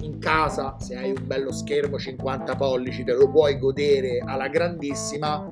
[0.02, 5.50] in casa, se hai un bello schermo 50 pollici, te lo puoi godere alla grandissima,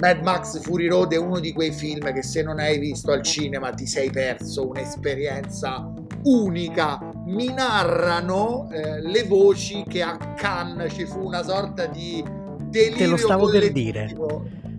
[0.00, 3.22] Mad Max Fury Road è uno di quei film che se non hai visto al
[3.22, 5.90] cinema ti sei perso un'esperienza
[6.24, 6.98] unica.
[7.24, 12.22] Mi narrano eh, le voci che a Cannes ci fu una sorta di
[12.68, 14.14] delirio Te lo stavo per dire.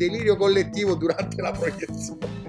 [0.01, 2.39] Delirio collettivo durante la proiezione.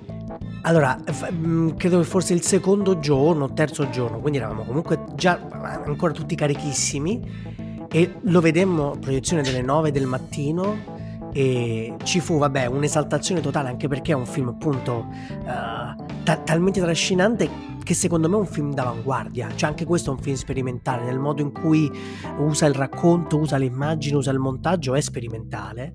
[0.62, 0.98] Allora,
[1.30, 5.38] mm, credo che fosse il secondo giorno, terzo giorno, quindi eravamo comunque già
[5.84, 12.66] ancora tutti carichissimi e lo vedemmo proiezione delle 9 del mattino e ci fu vabbè
[12.66, 17.48] un'esaltazione totale anche perché è un film appunto uh, ta- talmente trascinante
[17.82, 21.18] che secondo me è un film d'avanguardia cioè anche questo è un film sperimentale nel
[21.18, 21.90] modo in cui
[22.36, 25.94] usa il racconto usa l'immagine usa il montaggio è sperimentale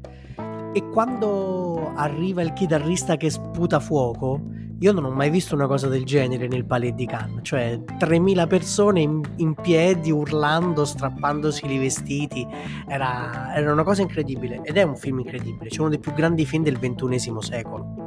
[0.78, 4.40] e quando arriva il chitarrista che sputa fuoco
[4.80, 8.46] io non ho mai visto una cosa del genere nel Palais di Cannes, cioè 3000
[8.46, 12.48] persone in, in piedi urlando, strappandosi i vestiti,
[12.88, 14.62] era, era una cosa incredibile.
[14.64, 18.06] Ed è un film incredibile, cioè uno dei più grandi film del ventunesimo secolo.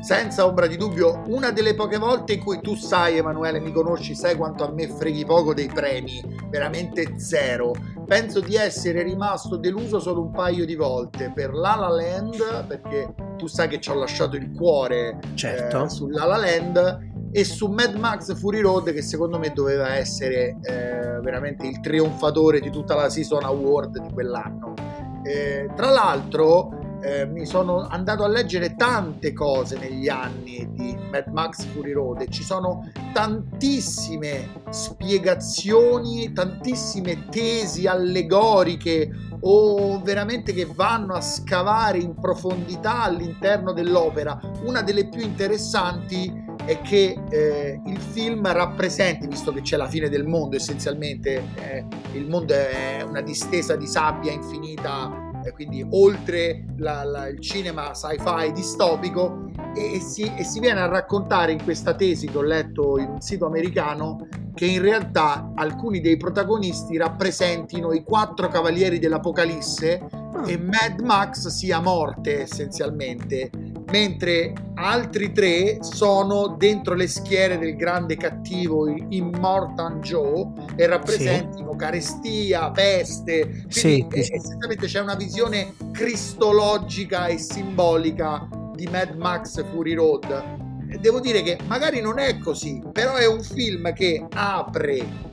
[0.00, 4.14] Senza ombra di dubbio, una delle poche volte in cui tu sai, Emanuele, mi conosci,
[4.14, 7.72] sai quanto a me freghi poco dei premi, veramente zero.
[8.12, 13.14] Penso di essere rimasto deluso solo un paio di volte per La La Land, perché
[13.38, 15.84] tu sai che ci ho lasciato il cuore certo.
[15.84, 19.94] eh, su La La Land, e su Mad Max Fury Road che secondo me doveva
[19.94, 24.74] essere eh, veramente il trionfatore di tutta la season award di quell'anno.
[25.22, 31.26] Eh, tra l'altro eh, mi sono andato a leggere tante cose negli anni di Mad
[31.26, 41.14] Max Fury Road e ci sono tantissime spiegazioni, tantissime tesi allegoriche o veramente che vanno
[41.14, 44.38] a scavare in profondità all'interno dell'opera.
[44.64, 46.32] Una delle più interessanti
[46.64, 51.84] è che eh, il film rappresenti, visto che c'è la fine del mondo essenzialmente, eh,
[52.12, 58.52] il mondo è una distesa di sabbia infinita quindi oltre la, la, il cinema sci-fi
[58.52, 63.08] distopico, e, si, e, si, viene a raccontare in questa tesi che ho letto in
[63.08, 70.46] un sito americano che in realtà alcuni dei protagonisti rappresentino i quattro cavalieri dell'Apocalisse oh.
[70.46, 73.50] e Mad Max sia morte essenzialmente
[73.92, 81.76] mentre altri tre sono dentro le schiere del grande cattivo Immortan Joe e rappresentano sì.
[81.76, 83.64] carestia, peste.
[83.68, 84.18] Sì, sì.
[84.18, 90.60] essenzialmente c'è una visione cristologica e simbolica di Mad Max Fury Road.
[90.98, 95.30] Devo dire che magari non è così, però è un film che apre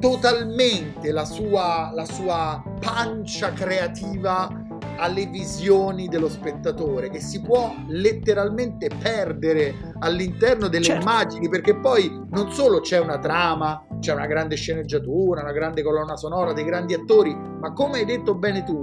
[0.00, 4.68] totalmente la sua, la sua pancia creativa
[5.00, 11.00] alle visioni dello spettatore che si può letteralmente perdere all'interno delle certo.
[11.02, 16.16] immagini perché poi non solo c'è una trama, c'è una grande sceneggiatura, una grande colonna
[16.16, 18.78] sonora, dei grandi attori, ma come hai detto bene tu,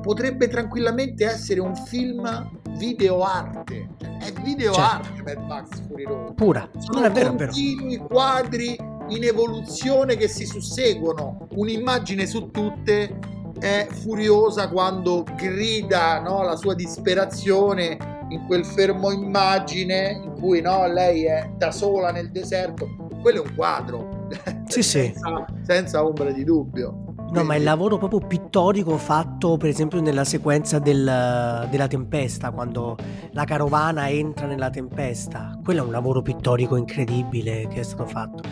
[0.00, 3.90] potrebbe tranquillamente essere un film video arte.
[3.98, 5.08] È video certo.
[5.08, 6.34] arte Mad Max Fury Road.
[6.34, 6.68] Pura.
[6.78, 8.06] Sono non è vero, continui vero.
[8.06, 8.76] quadri
[9.08, 13.18] in evoluzione che si susseguono, un'immagine su tutte
[13.58, 17.96] è furiosa quando grida no, la sua disperazione
[18.28, 22.88] in quel fermo immagine in cui no, lei è da sola nel deserto.
[23.20, 24.26] Quello è un quadro,
[24.66, 25.54] sì, senza, sì.
[25.62, 27.04] senza ombra di dubbio.
[27.30, 32.96] No, ma il lavoro proprio pittorico fatto per esempio nella sequenza del, della tempesta, quando
[33.32, 38.42] la carovana entra nella tempesta, quello è un lavoro pittorico incredibile che è stato fatto.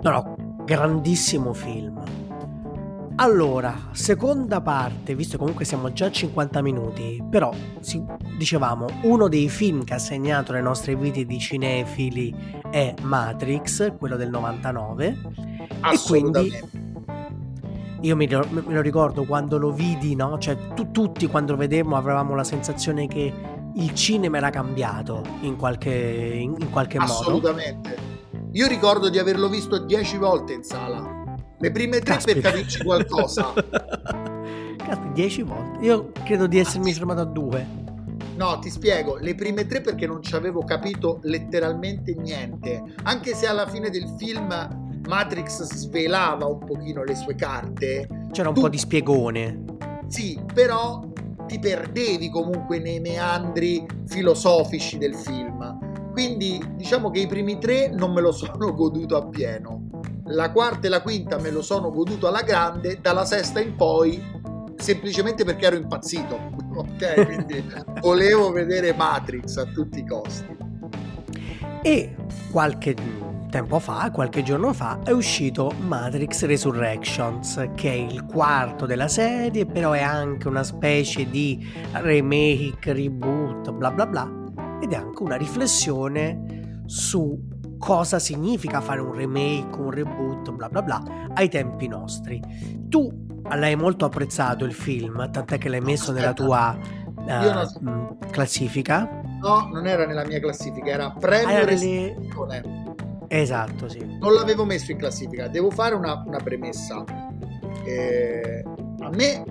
[0.00, 2.00] No, no, grandissimo film.
[3.16, 8.02] Allora, seconda parte, visto che comunque siamo già a 50 minuti, però sì,
[8.36, 12.34] dicevamo, uno dei film che ha segnato le nostre vite di cinefili
[12.72, 15.18] è Matrix, quello del 99.
[15.92, 16.52] E quindi
[18.00, 20.36] io mi, me lo ricordo quando lo vidi, no?
[20.38, 23.32] Cioè tu, tutti quando lo vedemmo avevamo la sensazione che
[23.76, 27.12] il cinema era cambiato in qualche, in, in qualche modo.
[27.12, 27.96] Assolutamente.
[28.50, 31.13] Io ricordo di averlo visto 10 volte in sala
[31.64, 32.40] le prime tre Caspita.
[32.40, 33.52] per capirci qualcosa.
[34.76, 35.84] Caspita, dieci volte.
[35.84, 37.82] Io credo di essermi fermato a due.
[38.36, 42.82] No, ti spiego, le prime tre perché non ci avevo capito letteralmente niente.
[43.04, 48.08] Anche se alla fine del film Matrix svelava un pochino le sue carte.
[48.32, 48.60] C'era un tu...
[48.60, 49.64] po' di spiegone.
[50.08, 51.02] Sì, però
[51.46, 56.10] ti perdevi comunque nei meandri filosofici del film.
[56.12, 59.83] Quindi diciamo che i primi tre non me lo sono goduto appieno
[60.26, 64.22] la quarta e la quinta me lo sono goduto alla grande, dalla sesta in poi
[64.76, 66.38] semplicemente perché ero impazzito,
[66.74, 67.24] ok?
[67.24, 67.64] Quindi
[68.00, 70.56] volevo vedere Matrix a tutti i costi.
[71.82, 72.14] E
[72.50, 72.94] qualche
[73.50, 79.64] tempo fa, qualche giorno fa, è uscito Matrix Resurrections, che è il quarto della serie,
[79.64, 84.28] però è anche una specie di remake, reboot, bla bla bla,
[84.80, 90.82] ed è anche una riflessione su cosa significa fare un remake, un reboot, bla bla
[90.82, 91.02] bla,
[91.34, 92.40] ai tempi nostri.
[92.88, 93.10] Tu
[93.48, 96.76] l'hai molto apprezzato il film, tant'è che l'hai messo nella tua
[97.14, 98.16] uh, non...
[98.30, 99.22] classifica.
[99.40, 102.62] No, non era nella mia classifica, era premio ah, le...
[103.28, 103.98] Esatto, sì.
[104.18, 107.04] Non l'avevo messo in classifica, devo fare una, una premessa.
[107.84, 108.64] Eh,
[109.00, 109.44] a me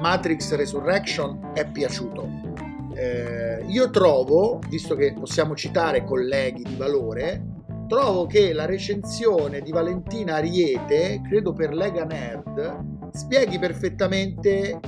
[0.00, 2.28] Matrix Resurrection è piaciuto.
[2.94, 7.42] Eh, io trovo, visto che possiamo citare colleghi di valore,
[7.88, 14.78] trovo che la recensione di Valentina Ariete, credo per Lega Nerd, spieghi perfettamente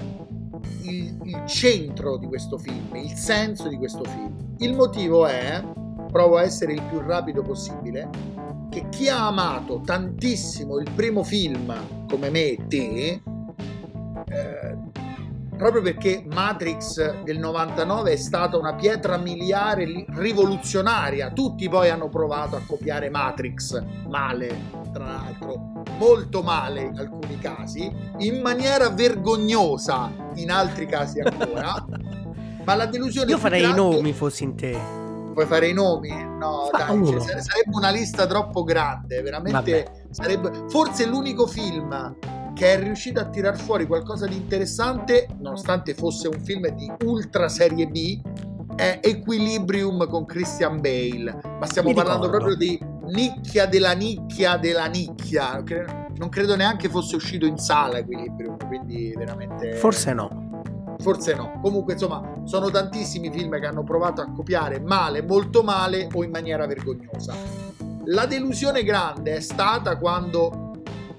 [0.82, 4.54] il, il, centro di questo film, il senso di questo film.
[4.58, 5.64] Il motivo è,
[6.12, 8.08] provo a essere il più rapido possibile,
[8.68, 13.22] che chi ha amato tantissimo il primo film, come me e te,
[14.28, 14.69] eh,
[15.60, 21.30] proprio perché Matrix del 99 è stata una pietra miliare rivoluzionaria.
[21.32, 27.94] Tutti poi hanno provato a copiare Matrix, male tra l'altro, molto male in alcuni casi,
[28.20, 31.84] in maniera vergognosa in altri casi ancora.
[32.64, 33.80] ma la delusione Io farei grande...
[33.80, 34.78] i nomi fossi in te.
[35.34, 36.08] Puoi fare i nomi?
[36.38, 42.16] No, Fa dai, cioè, sarebbe una lista troppo grande, veramente sarebbe forse l'unico film
[42.60, 47.48] che è riuscito a tirar fuori qualcosa di interessante, nonostante fosse un film di ultra
[47.48, 48.20] serie B,
[48.76, 51.40] è Equilibrium con Christian Bale.
[51.58, 52.44] Ma stiamo Mi parlando ricordo.
[52.44, 52.78] proprio di
[53.14, 55.64] nicchia della nicchia della nicchia.
[56.16, 59.72] Non credo neanche fosse uscito in sala Equilibrium, quindi veramente...
[59.76, 60.60] Forse no.
[60.98, 61.60] Forse no.
[61.62, 66.30] Comunque, insomma, sono tantissimi film che hanno provato a copiare male, molto male o in
[66.30, 67.32] maniera vergognosa.
[68.04, 70.69] La delusione grande è stata quando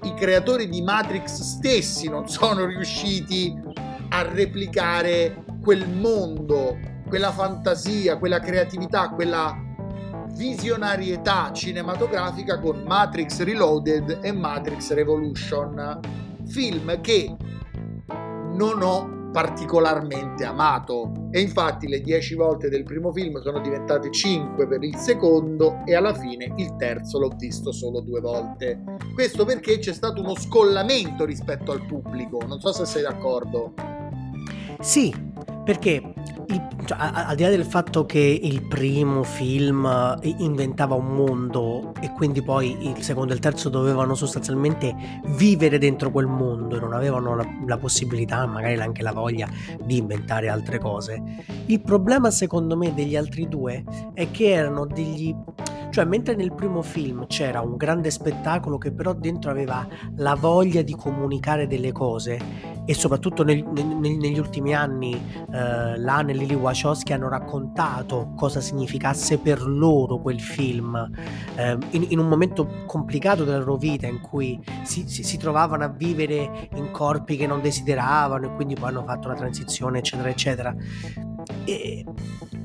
[0.03, 3.55] i creatori di Matrix stessi non sono riusciti
[4.09, 6.77] a replicare quel mondo,
[7.07, 9.55] quella fantasia, quella creatività, quella
[10.33, 15.99] visionarietà cinematografica con Matrix Reloaded e Matrix Revolution,
[16.47, 17.35] film che
[18.53, 24.67] non ho particolarmente amato e infatti le 10 volte del primo film sono diventate 5
[24.67, 28.83] per il secondo e alla fine il terzo l'ho visto solo due volte.
[29.13, 33.73] Questo perché c'è stato uno scollamento rispetto al pubblico, non so se sei d'accordo.
[34.79, 35.13] Sì,
[35.63, 36.13] perché
[36.85, 39.85] cioè, al di là del fatto che il primo film
[40.21, 44.95] eh, inventava un mondo e quindi poi il secondo e il terzo dovevano sostanzialmente
[45.35, 49.47] vivere dentro quel mondo e non avevano la, la possibilità, magari anche la voglia
[49.83, 51.21] di inventare altre cose,
[51.67, 55.35] il problema secondo me degli altri due è che erano degli
[55.91, 60.81] cioè, mentre nel primo film c'era un grande spettacolo che però dentro aveva la voglia
[60.81, 62.39] di comunicare delle cose
[62.85, 65.13] e soprattutto nel, nel, negli ultimi anni
[65.51, 71.09] eh, e Lily Wachowski hanno raccontato cosa significasse per loro quel film.
[71.55, 75.83] Eh, in, in, un momento complicato della loro vita in cui si, si, si, trovavano
[75.83, 80.29] a vivere in corpi che non desideravano e quindi poi hanno fatto la transizione eccetera
[80.29, 80.75] eccetera
[81.65, 82.05] il,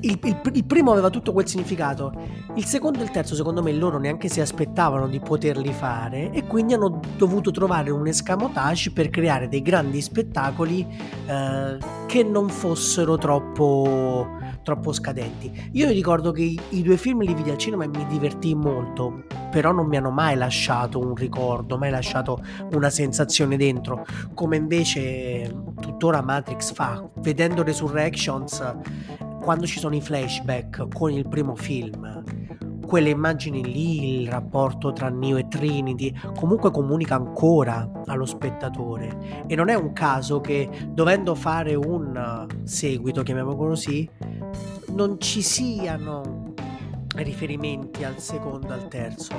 [0.01, 2.11] il, il, primo aveva tutto quel significato,
[2.55, 6.45] il secondo e il terzo secondo me loro neanche si aspettavano di poterli fare e
[6.45, 10.85] quindi hanno dovuto trovare un escamotage per creare dei grandi spettacoli
[11.27, 14.27] eh, che non fossero troppo,
[14.67, 15.69] troppo scadenti.
[15.71, 19.23] Io ricordo che i, i due film li vidi al cinema e mi divertì molto,
[19.49, 22.43] però non mi hanno mai lasciato un ricordo, mai lasciato
[22.73, 28.75] una sensazione dentro, come invece tuttora Matrix fa, vedendo Resurrections
[29.41, 32.21] quando ci sono i flashback con il primo film,
[32.87, 39.43] quelle immagini lì, il rapporto tra Neo e Trinity, comunque comunica ancora allo spettatore.
[39.45, 44.09] E non è un caso che dovendo fare un seguito, chiamiamolo così,
[44.93, 46.46] non ci siano
[47.23, 49.33] riferimenti al secondo, al terzo,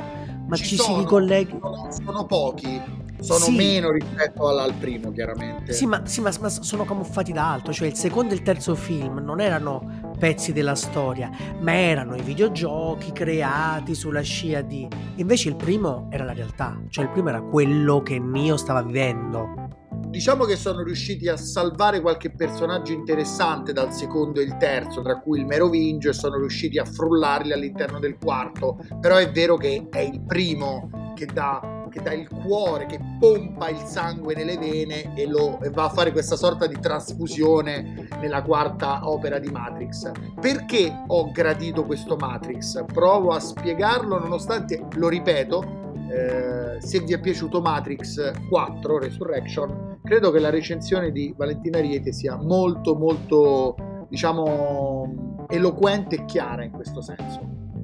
[0.47, 1.59] ma ci, ci sono, si ricolleghi.
[2.05, 2.81] Sono, pochi
[3.21, 3.57] sono sì.
[3.57, 5.73] meno rispetto al primo, chiaramente.
[5.73, 7.73] Sì, ma, sì ma, ma, sono camuffati da altro.
[7.73, 12.23] Cioè, il secondo e il terzo film non erano pezzi della storia, ma erano i
[12.23, 14.87] videogiochi creati sulla scia di.
[15.17, 19.69] Invece il primo era la realtà, cioè il primo era quello che Neo stava vivendo.
[20.09, 25.21] Diciamo che sono riusciti a salvare qualche personaggio interessante dal secondo e il terzo, tra
[25.21, 28.79] cui il Merovingio, e sono riusciti a frullarli all'interno del quarto.
[29.01, 33.69] Però è vero che è il primo che dà che dà il cuore, che pompa
[33.69, 38.43] il sangue nelle vene e, lo, e va a fare questa sorta di trasfusione nella
[38.43, 40.11] quarta opera di Matrix.
[40.41, 42.85] Perché ho gradito questo Matrix?
[42.93, 50.31] Provo a spiegarlo nonostante, lo ripeto, eh, se vi è piaciuto Matrix 4 Resurrection, credo
[50.31, 53.75] che la recensione di Valentina Riete sia molto molto
[54.09, 57.41] diciamo eloquente e chiara in questo senso.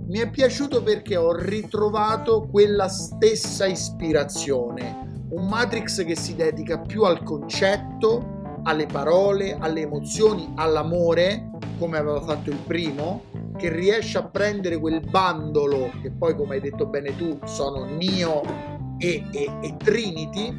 [0.06, 7.04] Mi è piaciuto perché ho ritrovato quella stessa ispirazione, un Matrix che si dedica più
[7.04, 13.22] al concetto, alle parole, alle emozioni, all'amore, come aveva fatto il primo,
[13.56, 18.42] che riesce a prendere quel bandolo, che poi come hai detto bene tu sono Neo
[18.98, 20.54] e, e, e Trinity,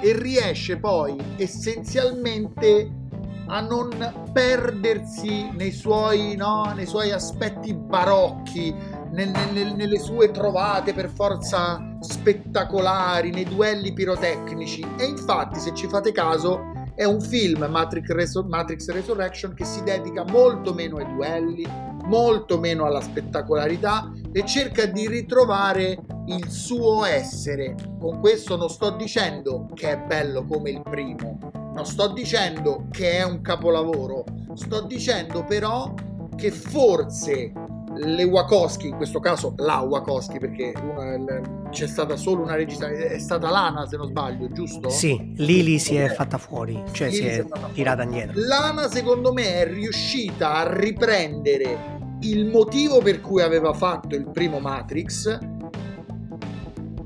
[0.00, 2.98] e riesce poi essenzialmente
[3.46, 3.90] a non
[4.32, 8.72] perdersi nei suoi, no, nei suoi aspetti barocchi,
[9.10, 14.86] nel, nel, nelle sue trovate per forza spettacolari, nei duelli pirotecnici.
[14.96, 16.60] E infatti, se ci fate caso,
[16.94, 21.66] è un film Matrix, Resur- Matrix Resurrection che si dedica molto meno ai duelli,
[22.04, 27.74] molto meno alla spettacolarità e cerca di ritrovare il suo essere.
[27.98, 31.38] Con questo non sto dicendo che è bello come il primo,
[31.74, 34.24] non sto dicendo che è un capolavoro,
[34.54, 35.92] sto dicendo però
[36.36, 37.52] che forse
[37.96, 43.18] le Wachowski, in questo caso la Wachowski, perché una, c'è stata solo una regista, è
[43.18, 44.88] stata Lana se non sbaglio, giusto?
[44.90, 48.32] Sì, Lily si è fatta fuori, cioè Lily si è, è tirata indietro.
[48.36, 54.60] Lana secondo me è riuscita a riprendere il motivo per cui aveva fatto il primo
[54.60, 55.38] Matrix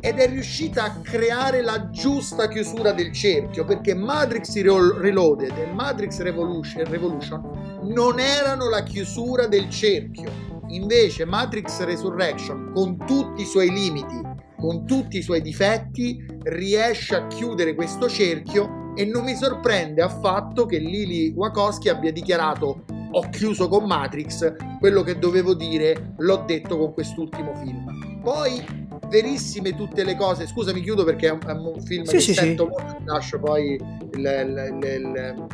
[0.01, 6.21] ed è riuscita a creare la giusta chiusura del cerchio perché Matrix Reloaded e Matrix
[6.21, 10.53] Revolution, Revolution non erano la chiusura del cerchio.
[10.69, 14.21] Invece Matrix Resurrection, con tutti i suoi limiti,
[14.59, 20.67] con tutti i suoi difetti, riesce a chiudere questo cerchio e non mi sorprende affatto
[20.67, 22.85] che Lily Wachowski abbia dichiarato
[23.17, 28.21] ho chiuso con Matrix, quello che dovevo dire l'ho detto con quest'ultimo film.
[28.21, 28.65] Poi
[29.09, 30.47] verissime tutte le cose.
[30.47, 32.83] Scusami, chiudo perché è un, è un film sì, che sì, sento sì.
[32.83, 33.03] molto.
[33.05, 35.47] Lascio poi il, il, il,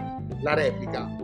[0.42, 1.14] la replica.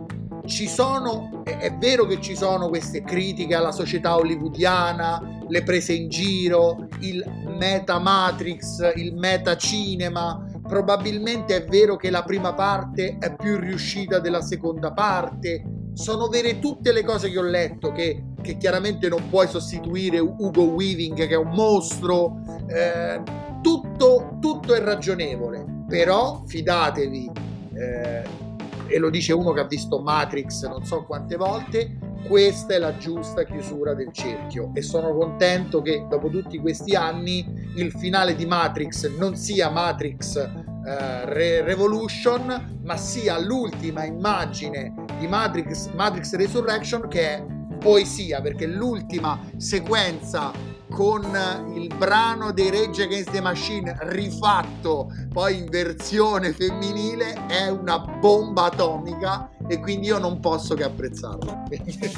[0.47, 6.07] Ci sono, è, vero che ci sono queste critiche alla società hollywoodiana, le prese in
[6.07, 7.21] giro, il
[7.59, 14.19] meta matrix, il meta cinema, probabilmente è vero che la prima parte è più riuscita
[14.19, 15.63] della seconda parte.
[15.93, 20.63] Sono vere tutte le cose che ho letto, che, che chiaramente non puoi sostituire Ugo
[20.63, 22.37] Weaving, che è un mostro.
[22.67, 23.21] Eh,
[23.61, 27.31] tutto, tutto, è ragionevole, però fidatevi,
[27.73, 28.45] eh,
[28.87, 32.97] e lo dice uno che ha visto Matrix non so quante volte, questa è la
[32.97, 34.71] giusta chiusura del cerchio.
[34.73, 40.35] E sono contento che dopo tutti questi anni il finale di Matrix non sia Matrix
[40.37, 47.45] eh, Re- Revolution ma sia l'ultima immagine di Matrix, Matrix Resurrection che è
[47.79, 50.51] poesia perché l'ultima sequenza
[50.89, 51.23] con
[51.73, 58.65] il brano dei Rage Against the Machine rifatto poi in versione femminile è una bomba
[58.65, 61.63] atomica e quindi io non posso che apprezzarlo.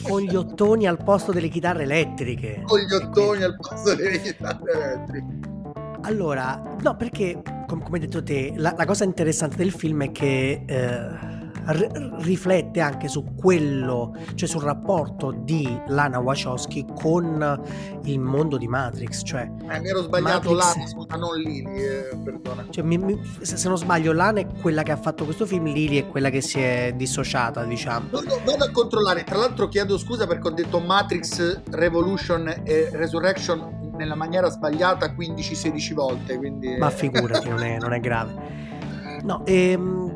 [0.03, 2.61] Con gli ottoni al posto delle chitarre elettriche.
[2.65, 5.57] Con gli ottoni al posto delle chitarre elettriche.
[6.01, 10.11] Allora, no, perché com- come hai detto te, la, la, cosa interessante del film è
[10.11, 17.61] che eh, r- riflette anche su quello, cioè sul rapporto di Lana Wachowski con
[18.03, 19.21] il mondo di Matrix.
[19.23, 20.75] Cioè, eh, mi ero sbagliato Matrix...
[20.75, 22.65] Lana, scusa, non Lily, eh, perdona.
[22.69, 25.65] Cioè, mi, mi, se, se, non sbaglio, Lana è quella che ha fatto questo film,
[25.65, 28.07] Lily è quella che si è dissociata, diciamo.
[28.09, 33.91] Vado, vado a controllare, tra l'altro chiedo scusa perché ho detto Matrix Revolution e Resurrection
[33.99, 36.37] nella maniera sbagliata 15-16 volte.
[36.37, 36.77] Quindi...
[36.77, 38.67] Ma figurati, non, è, non è grave.
[39.21, 40.13] No, ehm,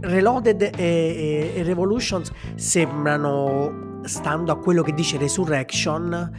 [0.00, 6.30] Reloaded e, e, e, Revolutions sembrano, stando a quello che dice Resurrection,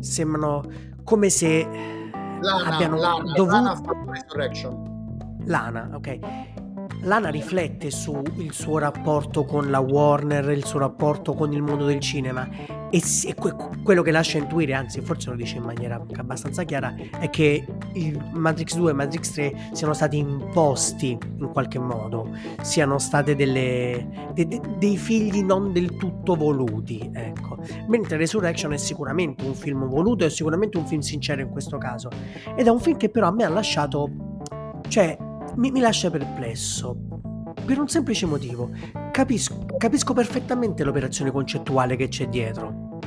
[0.00, 0.62] sembrano
[1.04, 1.66] come se
[2.40, 3.46] Lana, abbiano Lana, dovuto...
[3.46, 3.82] Lana.
[5.44, 6.18] Lana, ok.
[7.02, 12.00] Lana riflette sul suo rapporto con la Warner, il suo rapporto con il mondo del
[12.00, 12.48] cinema
[12.90, 16.94] e, e que- quello che lascia intuire, anzi forse lo dice in maniera abbastanza chiara,
[17.18, 22.30] è che il Matrix 2 e Matrix 3 siano stati imposti in qualche modo,
[22.62, 27.58] siano delle, de- de- dei figli non del tutto voluti, ecco.
[27.88, 32.08] Mentre Resurrection è sicuramente un film voluto, è sicuramente un film sincero in questo caso,
[32.56, 34.10] ed è un film che però a me ha lasciato,
[34.88, 35.16] cioè
[35.58, 36.96] mi, mi lascia perplesso.
[37.64, 38.70] Per un semplice motivo.
[39.12, 42.98] Capisco, capisco perfettamente l'operazione concettuale che c'è dietro.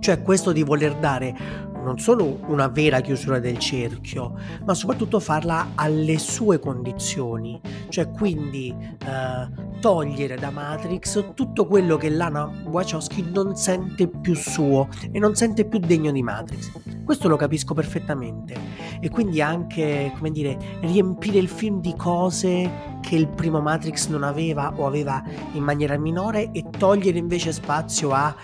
[0.00, 1.34] Cioè questo di voler dare
[1.82, 8.74] non solo una vera chiusura del cerchio, ma soprattutto farla alle sue condizioni, cioè quindi
[9.04, 15.34] eh, togliere da Matrix tutto quello che Lana Wachowski non sente più suo e non
[15.34, 16.70] sente più degno di Matrix.
[17.04, 18.54] Questo lo capisco perfettamente.
[19.00, 24.22] E quindi anche, come dire, riempire il film di cose che il primo Matrix non
[24.22, 25.22] aveva o aveva
[25.52, 28.34] in maniera minore e togliere invece spazio al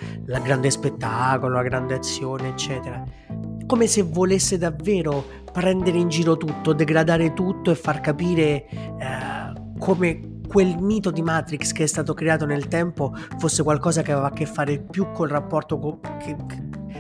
[0.43, 3.28] grande spettacolo, la grande azione, eccetera
[3.69, 10.41] come se volesse davvero prendere in giro tutto, degradare tutto e far capire eh, come
[10.49, 14.33] quel mito di Matrix che è stato creato nel tempo fosse qualcosa che aveva a
[14.33, 16.35] che fare più col rapporto co- che,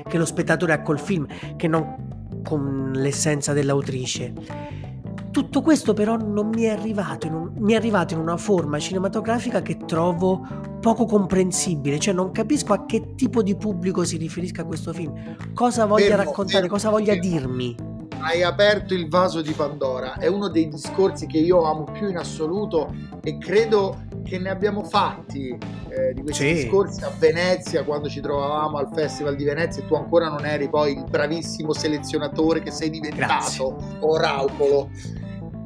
[0.06, 4.32] che lo spettatore ha col film che non con l'essenza dell'autrice.
[5.38, 9.62] Tutto questo però non mi è arrivato, un, mi è arrivato in una forma cinematografica
[9.62, 10.44] che trovo
[10.80, 15.86] poco comprensibile, cioè non capisco a che tipo di pubblico si riferisca questo film, cosa
[15.86, 17.28] voglia fermo, raccontare, fermo, cosa voglia fermo.
[17.30, 17.76] dirmi.
[18.18, 22.16] Hai aperto il vaso di Pandora, è uno dei discorsi che io amo più in
[22.16, 25.56] assoluto e credo che ne abbiamo fatti
[25.88, 26.54] eh, di questi sì.
[26.54, 30.68] discorsi a Venezia quando ci trovavamo al Festival di Venezia e tu ancora non eri
[30.68, 34.90] poi il bravissimo selezionatore che sei diventato, Oraupolo.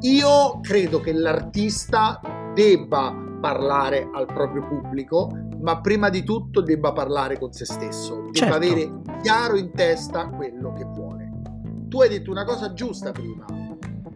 [0.03, 2.21] Io credo che l'artista
[2.55, 5.31] debba parlare al proprio pubblico,
[5.61, 8.55] ma prima di tutto debba parlare con se stesso, debba certo.
[8.55, 8.93] avere
[9.23, 11.31] chiaro in testa quello che vuole.
[11.87, 13.45] Tu hai detto una cosa giusta prima.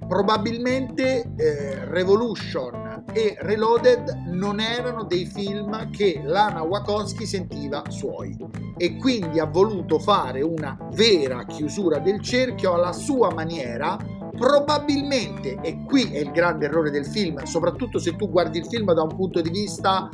[0.09, 8.37] Probabilmente eh, Revolution e Reloaded non erano dei film che Lana Wachowski sentiva suoi
[8.77, 13.97] e quindi ha voluto fare una vera chiusura del cerchio alla sua maniera
[14.37, 18.93] probabilmente, e qui è il grande errore del film, soprattutto se tu guardi il film
[18.93, 20.09] da un punto di vista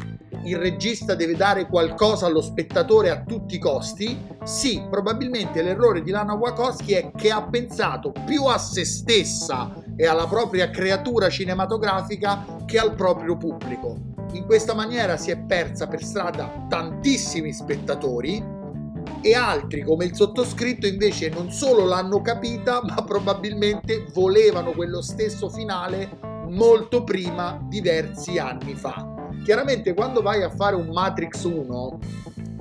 [0.44, 6.10] il regista deve dare qualcosa allo spettatore a tutti i costi, sì, probabilmente l'errore di
[6.10, 12.44] Lana Wachowski è che ha pensato più a se stessa e alla propria creatura cinematografica
[12.64, 14.10] che al proprio pubblico.
[14.32, 18.51] In questa maniera si è persa per strada tantissimi spettatori
[19.22, 25.48] e altri come il sottoscritto invece non solo l'hanno capita ma probabilmente volevano quello stesso
[25.48, 26.18] finale
[26.48, 29.30] molto prima, diversi anni fa.
[29.44, 31.98] Chiaramente quando vai a fare un Matrix 1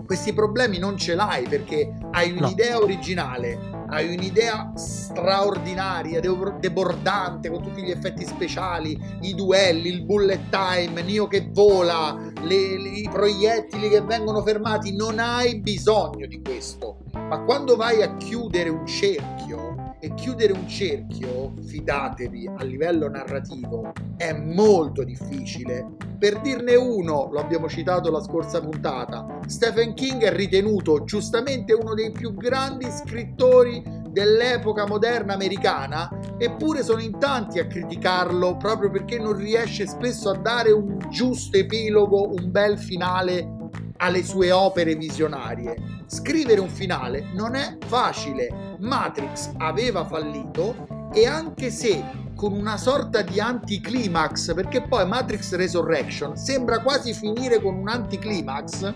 [0.05, 2.83] questi problemi non ce l'hai perché hai un'idea no.
[2.83, 11.01] originale, hai un'idea straordinaria, debordante, con tutti gli effetti speciali, i duelli, il bullet time,
[11.01, 16.99] Nio che vola, le, le, i proiettili che vengono fermati, non hai bisogno di questo.
[17.11, 19.70] Ma quando vai a chiudere un cerchio,
[20.01, 25.85] e chiudere un cerchio, fidatevi, a livello narrativo è molto difficile.
[26.17, 31.93] Per dirne uno, lo abbiamo citato la scorsa puntata, Stephen King è ritenuto giustamente uno
[31.93, 39.17] dei più grandi scrittori dell'epoca moderna americana, eppure sono in tanti a criticarlo proprio perché
[39.19, 43.59] non riesce spesso a dare un giusto epilogo, un bel finale
[44.01, 46.03] alle sue opere visionarie.
[46.07, 48.75] Scrivere un finale non è facile.
[48.79, 52.03] Matrix aveva fallito e anche se
[52.35, 58.91] con una sorta di anticlimax, perché poi Matrix Resurrection sembra quasi finire con un anticlimax,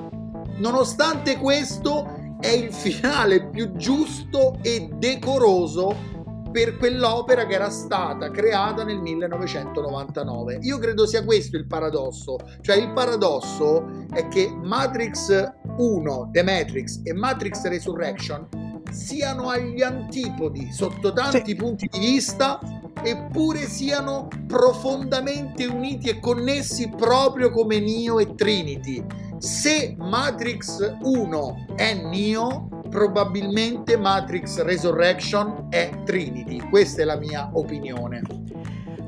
[0.58, 6.14] nonostante questo è il finale più giusto e decoroso
[6.56, 10.60] per quell'opera che era stata creata nel 1999.
[10.62, 17.02] Io credo sia questo il paradosso, cioè il paradosso è che Matrix 1, The Matrix
[17.04, 18.48] e Matrix Resurrection
[18.90, 21.56] siano agli antipodi sotto tanti sì.
[21.56, 22.58] punti di vista
[23.04, 29.06] eppure siano profondamente uniti e connessi proprio come Neo e Trinity.
[29.40, 36.62] Se Matrix 1 è Neo, probabilmente Matrix Resurrection è Trinity.
[36.70, 38.22] Questa è la mia opinione.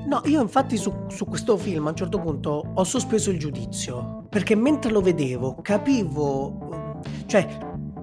[0.07, 4.25] No, io infatti su, su, questo film a un certo punto ho sospeso il giudizio,
[4.27, 7.47] perché mentre lo vedevo capivo, cioè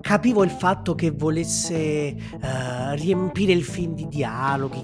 [0.00, 4.82] capivo il fatto che volesse uh, riempire il film di dialoghi,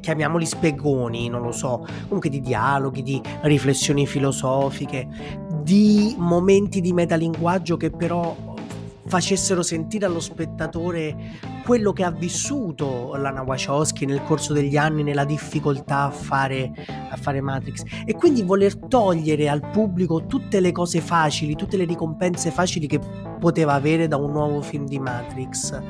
[0.00, 5.08] chiamiamoli spiegoni, non lo so, comunque di dialoghi, di riflessioni filosofiche,
[5.62, 8.51] di momenti di metalinguaggio che però
[9.06, 11.16] facessero sentire allo spettatore
[11.64, 16.72] quello che ha vissuto Lana Wachowski nel corso degli anni nella difficoltà a fare,
[17.10, 17.82] a fare Matrix.
[18.04, 23.00] E quindi voler togliere al pubblico tutte le cose facili, tutte le ricompense facili che
[23.38, 25.80] poteva avere da un nuovo film di Matrix.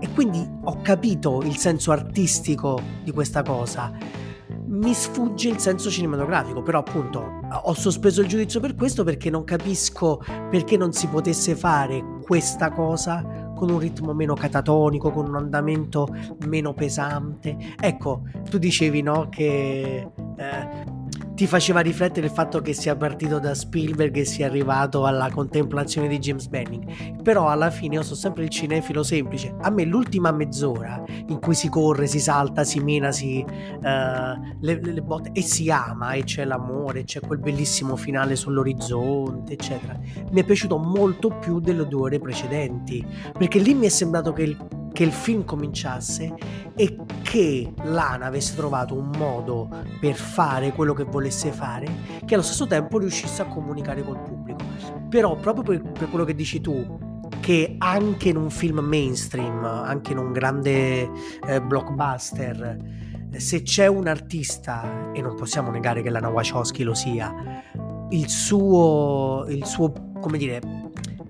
[0.00, 4.22] E quindi ho capito il senso artistico di questa cosa
[4.66, 9.44] mi sfugge il senso cinematografico, però appunto ho sospeso il giudizio per questo perché non
[9.44, 15.36] capisco perché non si potesse fare questa cosa con un ritmo meno catatonico, con un
[15.36, 16.08] andamento
[16.46, 17.56] meno pesante.
[17.80, 20.84] Ecco, tu dicevi no che eh,
[21.34, 26.06] ti faceva riflettere il fatto che sia partito da Spielberg e sia arrivato alla contemplazione
[26.06, 27.22] di James Benning.
[27.22, 29.54] Però alla fine io sono sempre il cinefilo semplice.
[29.60, 34.80] A me l'ultima mezz'ora in cui si corre, si salta, si mena, si uh, le,
[34.80, 39.98] le, botte e si ama e c'è l'amore, c'è quel bellissimo finale sull'orizzonte, eccetera.
[40.30, 43.04] Mi è piaciuto molto più delle due ore precedenti,
[43.36, 44.56] perché lì mi è sembrato che il
[44.94, 46.32] che il film cominciasse
[46.76, 49.68] e che Lana avesse trovato un modo
[49.98, 51.86] per fare quello che volesse fare
[52.24, 54.64] che allo stesso tempo riuscisse a comunicare col pubblico.
[55.08, 56.98] Però proprio per, per quello che dici tu,
[57.40, 61.10] che anche in un film mainstream, anche in un grande
[61.44, 62.78] eh, blockbuster,
[63.32, 67.34] se c'è un artista, e non possiamo negare che Lana Wachowski lo sia,
[68.10, 70.60] il suo, il suo come dire,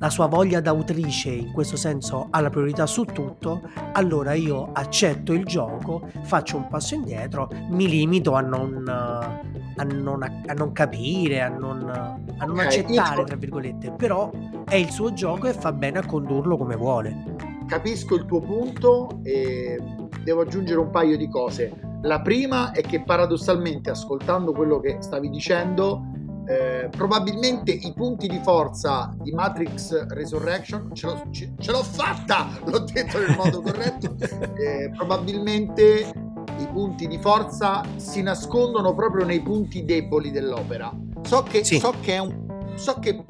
[0.05, 5.33] la sua voglia d'autrice in questo senso ha la priorità su tutto, allora io accetto
[5.33, 11.41] il gioco, faccio un passo indietro, mi limito a non, a non, a non capire,
[11.41, 13.25] a non, a non okay, accettare, io...
[13.25, 14.31] tra virgolette, però
[14.69, 17.63] è il suo gioco e fa bene a condurlo come vuole.
[17.67, 19.83] Capisco il tuo punto e
[20.23, 21.73] devo aggiungere un paio di cose.
[22.03, 26.05] La prima è che paradossalmente, ascoltando quello che stavi dicendo,
[26.47, 32.49] eh, probabilmente i punti di forza di Matrix Resurrection ce l'ho, ce, ce l'ho fatta,
[32.67, 34.15] l'ho detto nel modo corretto.
[34.55, 36.13] Eh, probabilmente
[36.59, 40.93] i punti di forza si nascondono proprio nei punti deboli dell'opera.
[41.23, 41.79] So che, sì.
[41.79, 43.25] so che, un, so che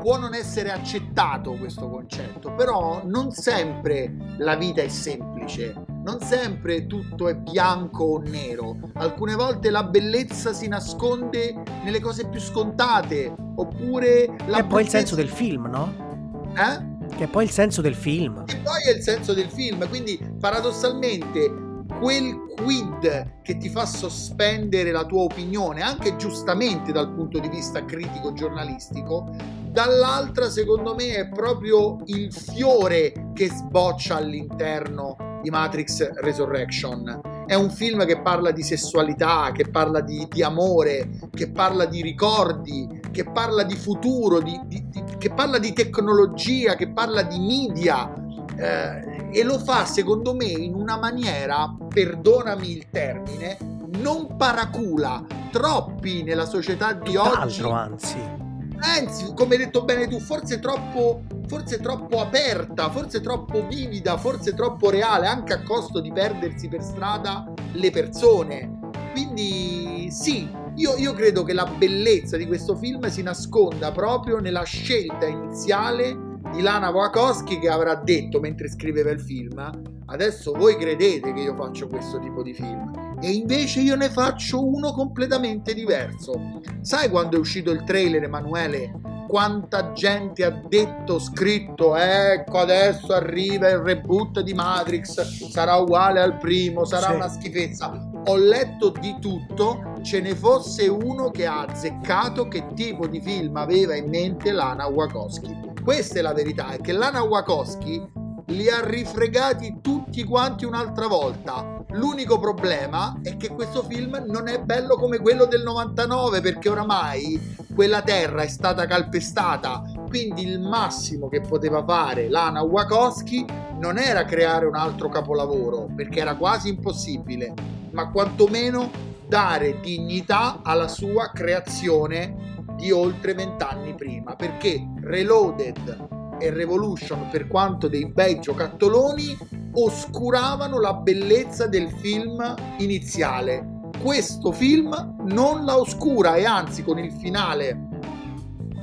[0.00, 5.74] può non essere accettato questo concetto, però non sempre la vita è semplice,
[6.04, 12.28] non sempre tutto è bianco o nero, alcune volte la bellezza si nasconde nelle cose
[12.28, 14.58] più scontate, oppure la...
[14.58, 16.52] È poi il senso del film, no?
[16.54, 17.16] Eh?
[17.16, 18.44] Che è poi il senso del film.
[18.46, 21.62] E poi è il senso del film, quindi paradossalmente
[21.98, 27.82] quel quid che ti fa sospendere la tua opinione, anche giustamente dal punto di vista
[27.86, 29.34] critico giornalistico,
[29.70, 37.44] dall'altra secondo me è proprio il fiore che sboccia all'interno di Matrix Resurrection.
[37.46, 42.00] È un film che parla di sessualità, che parla di, di amore, che parla di
[42.00, 44.82] ricordi, che parla di futuro, di, di,
[45.18, 48.10] che parla di tecnologia, che parla di media,
[48.56, 53.58] eh, e lo fa secondo me in una maniera, perdonami il termine,
[53.98, 57.60] non paracula troppi nella società di oggi.
[57.70, 58.43] anzi.
[58.80, 64.54] Anzi, come hai detto bene tu, forse troppo, forse troppo aperta, forse troppo vivida, forse
[64.54, 68.78] troppo reale, anche a costo di perdersi per strada le persone.
[69.12, 74.64] Quindi sì, io, io, credo che la bellezza di questo film si nasconda proprio nella
[74.64, 76.16] scelta iniziale
[76.52, 79.70] di Lana Wachowski che avrà detto mentre scriveva il film
[80.06, 82.93] adesso voi credete che io faccio questo tipo di film
[83.24, 89.14] e invece io ne faccio uno completamente diverso sai quando è uscito il trailer Emanuele
[89.26, 96.38] quanta gente ha detto, scritto, ecco adesso arriva il reboot di Matrix, sarà uguale al
[96.38, 97.14] primo, sarà sì.
[97.14, 98.10] una schifezza.
[98.26, 103.56] Ho letto di tutto, ce ne fosse uno che ha azzeccato che tipo di film
[103.56, 105.72] aveva in mente Lana Wachowski.
[105.82, 108.13] Questa è la verità, è che Lana Wachowski
[108.46, 111.82] li ha rifregati tutti quanti un'altra volta.
[111.90, 117.56] L'unico problema è che questo film non è bello come quello del 99 perché oramai
[117.74, 119.82] quella terra è stata calpestata.
[120.08, 123.44] Quindi il massimo che poteva fare Lana Wachowski
[123.78, 127.54] non era creare un altro capolavoro perché era quasi impossibile,
[127.92, 128.90] ma quantomeno
[129.26, 137.88] dare dignità alla sua creazione di oltre vent'anni prima perché Reloaded e Revolution, per quanto
[137.88, 139.36] dei bei giocattoloni,
[139.72, 143.90] oscuravano la bellezza del film iniziale.
[144.00, 147.92] Questo film non la oscura e anzi con il finale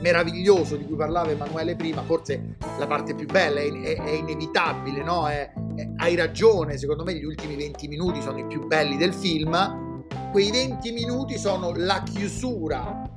[0.01, 5.03] meraviglioso di cui parlava Emanuele prima, forse la parte più bella, è, è, è inevitabile,
[5.03, 5.27] no?
[5.27, 5.51] È,
[5.97, 10.09] hai ragione, secondo me gli ultimi 20 minuti sono i più belli del film.
[10.31, 13.09] Quei 20 minuti sono la chiusura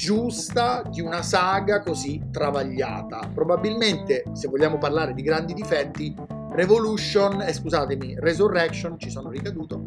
[0.00, 3.30] giusta di una saga così travagliata.
[3.34, 6.16] Probabilmente, se vogliamo parlare di grandi difetti,
[6.52, 9.78] Revolution, eh, scusatemi, Resurrection, ci sono ricaduto,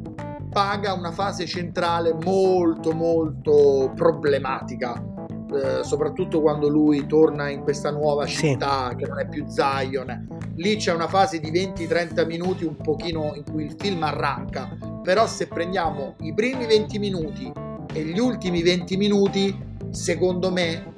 [0.52, 5.04] paga una fase centrale molto molto problematica.
[5.52, 8.96] Eh, soprattutto quando lui torna in questa nuova città sì.
[8.96, 13.44] che non è più Zion lì c'è una fase di 20-30 minuti un pochino in
[13.44, 17.52] cui il film arranca però se prendiamo i primi 20 minuti
[17.94, 20.92] e gli ultimi 20 minuti secondo me,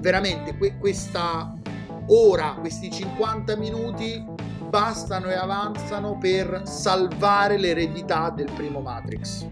[0.00, 1.54] veramente que- questa
[2.08, 4.24] ora, questi 50 minuti
[4.68, 9.46] bastano e avanzano per salvare l'eredità del primo Matrix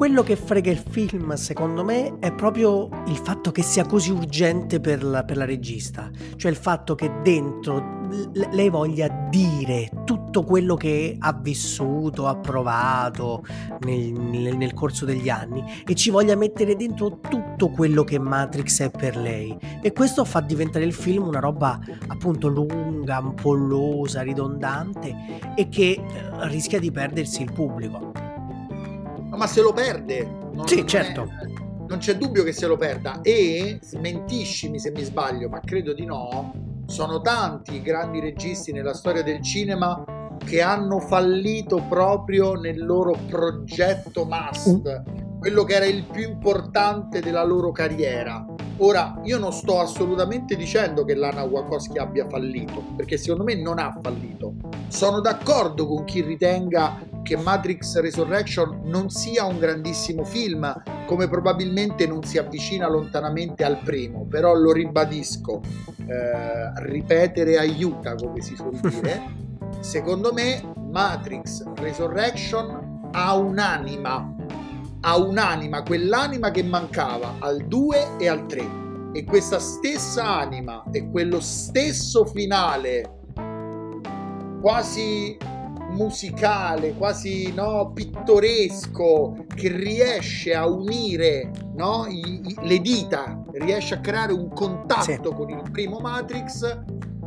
[0.00, 4.80] quello che frega il film, secondo me, è proprio il fatto che sia così urgente
[4.80, 6.08] per la, per la regista.
[6.36, 7.76] Cioè il fatto che dentro
[8.32, 13.44] l- lei voglia dire tutto quello che ha vissuto, ha provato
[13.80, 18.80] nel, nel, nel, corso degli anni e ci voglia mettere dentro tutto quello che Matrix
[18.80, 19.54] è per lei.
[19.82, 25.14] E questo fa diventare il film una roba appunto lunga, ampollosa, ridondante
[25.54, 26.02] e che eh,
[26.48, 28.29] rischia di perdersi il pubblico
[29.40, 30.22] ma se lo perde.
[30.52, 31.22] Non, sì, non certo.
[31.22, 33.22] È, non c'è dubbio che se lo perda.
[33.22, 36.82] E smentiscimi se mi sbaglio, ma credo di no.
[36.84, 40.04] Sono tanti i grandi registi nella storia del cinema
[40.44, 45.38] che hanno fallito proprio nel loro progetto must, mm.
[45.38, 48.44] quello che era il più importante della loro carriera.
[48.82, 53.78] Ora, io non sto assolutamente dicendo che Lana Wachowski abbia fallito, perché secondo me non
[53.78, 54.54] ha fallito.
[54.88, 62.06] Sono d'accordo con chi ritenga che Matrix Resurrection non sia un grandissimo film, come probabilmente
[62.06, 65.60] non si avvicina lontanamente al primo, però lo ribadisco,
[65.98, 69.48] eh, ripetere aiuta, come si suol dire.
[69.80, 74.34] Secondo me Matrix Resurrection ha un'anima,
[75.00, 78.78] ha un'anima, quell'anima che mancava al 2 e al 3.
[79.12, 83.18] E questa stessa anima e quello stesso finale
[84.60, 85.36] quasi
[85.90, 94.00] musicale, quasi no, pittoresco, che riesce a unire no, i, i, le dita, riesce a
[94.00, 95.34] creare un contatto sì.
[95.34, 96.82] con il primo Matrix,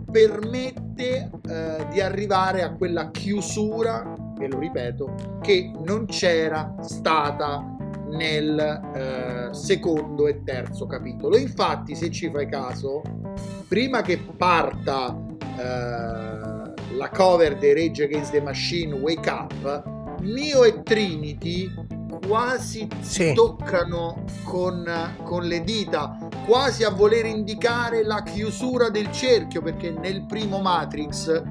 [0.10, 7.64] permette eh, di arrivare a quella chiusura, e lo ripeto, che non c'era stata
[8.10, 8.60] nel
[8.96, 11.38] eh, secondo e terzo capitolo.
[11.38, 13.02] Infatti, se ci fai caso,
[13.68, 15.18] prima che parta
[15.58, 19.84] eh, la cover dei Rage Against the Machine Wake Up,
[20.22, 21.70] Neo e Trinity
[22.26, 23.34] quasi sì.
[23.34, 24.86] toccano con,
[25.24, 31.42] con, le dita, quasi a voler indicare la chiusura del cerchio, perché nel primo Matrix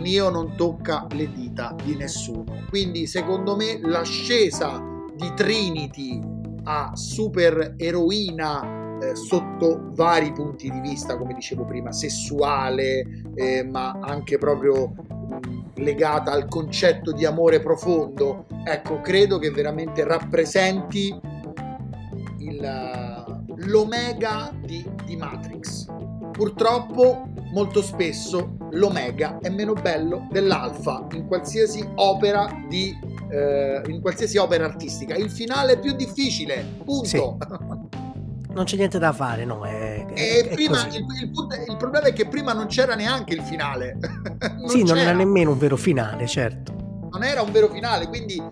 [0.00, 2.64] Neo non tocca le dita di nessuno.
[2.68, 4.82] Quindi secondo me l'ascesa
[5.14, 6.20] di Trinity
[6.64, 13.98] a super eroina eh, sotto vari punti di vista, come dicevo prima, sessuale, eh, ma
[14.00, 14.94] anche proprio
[15.76, 18.46] legata al concetto di amore profondo.
[18.64, 21.18] Ecco, credo che veramente rappresenti
[22.38, 23.24] il,
[23.66, 25.86] l'omega di, di Matrix.
[26.32, 32.96] Purtroppo molto spesso l'omega è meno bello dell'alfa in qualsiasi opera di
[33.30, 35.14] eh, in qualsiasi opera artistica.
[35.14, 37.04] Il finale è più difficile, punto.
[37.04, 37.18] Sì.
[38.52, 39.64] Non c'è niente da fare, no?
[39.64, 41.30] È, è, è prima, il, il,
[41.68, 43.96] il, problema è che prima non c'era neanche il finale.
[44.58, 44.94] non sì, c'era.
[44.94, 46.74] non era nemmeno un vero finale, certo.
[47.12, 48.42] Non era un vero finale, quindi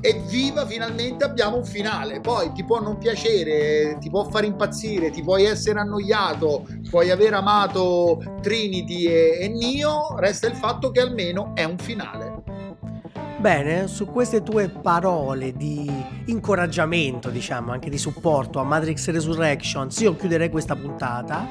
[0.00, 5.22] evviva finalmente abbiamo un finale poi ti può non piacere ti può far impazzire ti
[5.22, 11.52] puoi essere annoiato puoi aver amato Trinity e, e Nio resta il fatto che almeno
[11.54, 12.38] è un finale
[13.38, 15.88] Bene, su queste tue parole di
[16.24, 21.46] incoraggiamento, diciamo, anche di supporto a Matrix Resurrections, io chiuderei questa puntata.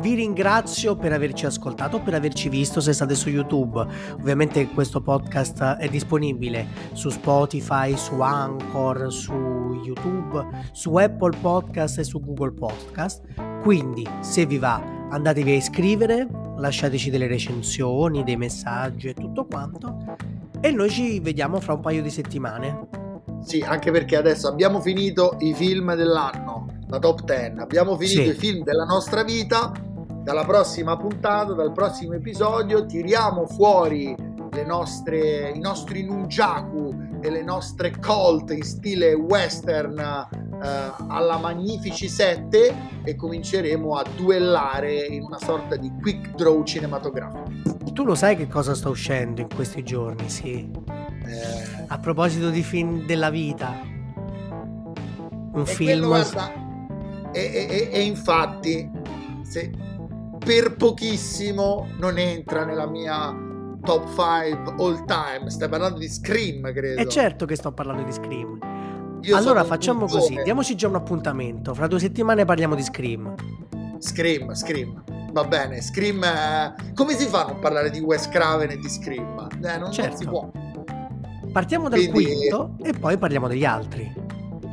[0.00, 3.86] Vi ringrazio per averci ascoltato, per averci visto se state su YouTube.
[4.14, 12.04] Ovviamente questo podcast è disponibile su Spotify, su Anchor, su YouTube, su Apple Podcast e
[12.04, 13.22] su Google Podcast.
[13.62, 20.38] Quindi, se vi va, andatevi a iscrivere, lasciateci delle recensioni, dei messaggi e tutto quanto
[20.60, 22.88] e noi ci vediamo fra un paio di settimane.
[23.42, 28.28] Sì, anche perché adesso abbiamo finito i film dell'anno, la top 10, abbiamo finito sì.
[28.28, 29.72] i film della nostra vita.
[30.22, 34.14] Dalla prossima puntata, dal prossimo episodio, tiriamo fuori
[34.70, 43.02] nostre, i nostri nunjaku e le nostre colt in stile western eh, alla Magnifici 7
[43.02, 47.44] e cominceremo a duellare in una sorta di quick draw cinematografico.
[47.92, 50.70] Tu lo sai che cosa sta uscendo in questi giorni, sì.
[51.26, 51.84] Eh...
[51.88, 53.74] A proposito di film della vita.
[55.52, 55.90] Un e film...
[55.90, 56.52] Quello, guarda,
[57.32, 58.88] e, e, e infatti,
[59.42, 59.70] se
[60.44, 63.48] per pochissimo non entra nella mia
[63.82, 65.50] top 5 all time.
[65.50, 67.00] Stai parlando di Scream, credo.
[67.00, 68.58] E certo che sto parlando di Scream.
[69.22, 71.74] Io allora facciamo così, diamoci già un appuntamento.
[71.74, 73.34] Fra due settimane parliamo di Scream.
[73.98, 75.02] Scream, Scream.
[75.32, 76.22] Va bene, Scream.
[76.24, 79.46] Eh, come si fa a non parlare di Wes Craven e di Scream?
[79.62, 80.08] Eh, non, certo.
[80.08, 80.50] non si può.
[81.52, 84.10] Partiamo dal Quindi, quinto e poi parliamo degli altri.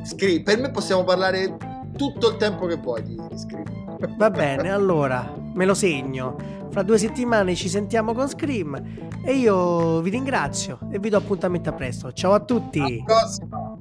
[0.04, 1.58] Scream, per me possiamo parlare
[1.98, 4.16] tutto il tempo che vuoi di, di Scream.
[4.16, 6.36] Va bene, allora me lo segno.
[6.70, 8.82] Fra due settimane ci sentiamo con Scream
[9.26, 12.14] e io vi ringrazio e vi do appuntamento a presto.
[12.14, 13.04] Ciao a tutti.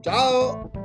[0.01, 0.85] Ciao.